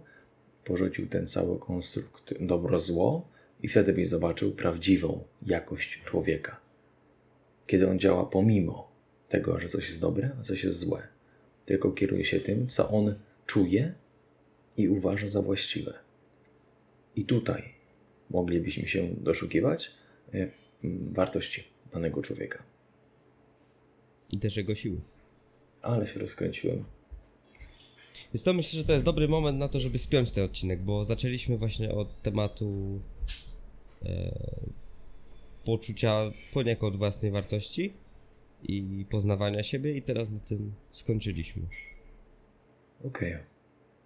[0.66, 3.28] porzucił ten cały konstrukt dobro-zło
[3.64, 6.60] i wtedy byś zobaczył prawdziwą jakość człowieka.
[7.68, 8.92] Kiedy on działa pomimo
[9.30, 11.08] tego, że coś jest dobre, a coś jest złe.
[11.66, 13.16] Tylko kieruje się tym, co on
[13.46, 13.94] czuje
[14.80, 15.94] i uważa za właściwe.
[17.16, 17.64] I tutaj
[18.30, 19.92] moglibyśmy się doszukiwać
[20.34, 20.38] e,
[20.84, 21.64] m, wartości
[21.94, 22.64] danego człowieka.
[24.34, 25.02] I też jego siły.
[25.82, 26.84] Ale się rozkręciłem.
[28.34, 31.06] Więc to myślę, że to jest dobry moment na to, żeby spiąć ten odcinek, bo
[31.06, 33.00] zaczęliśmy właśnie od tematu
[34.06, 34.32] e,
[35.66, 37.94] poczucia poniekąd własnej wartości
[38.64, 41.64] i poznawania siebie i teraz na tym skończyliśmy.
[43.04, 43.59] Okej.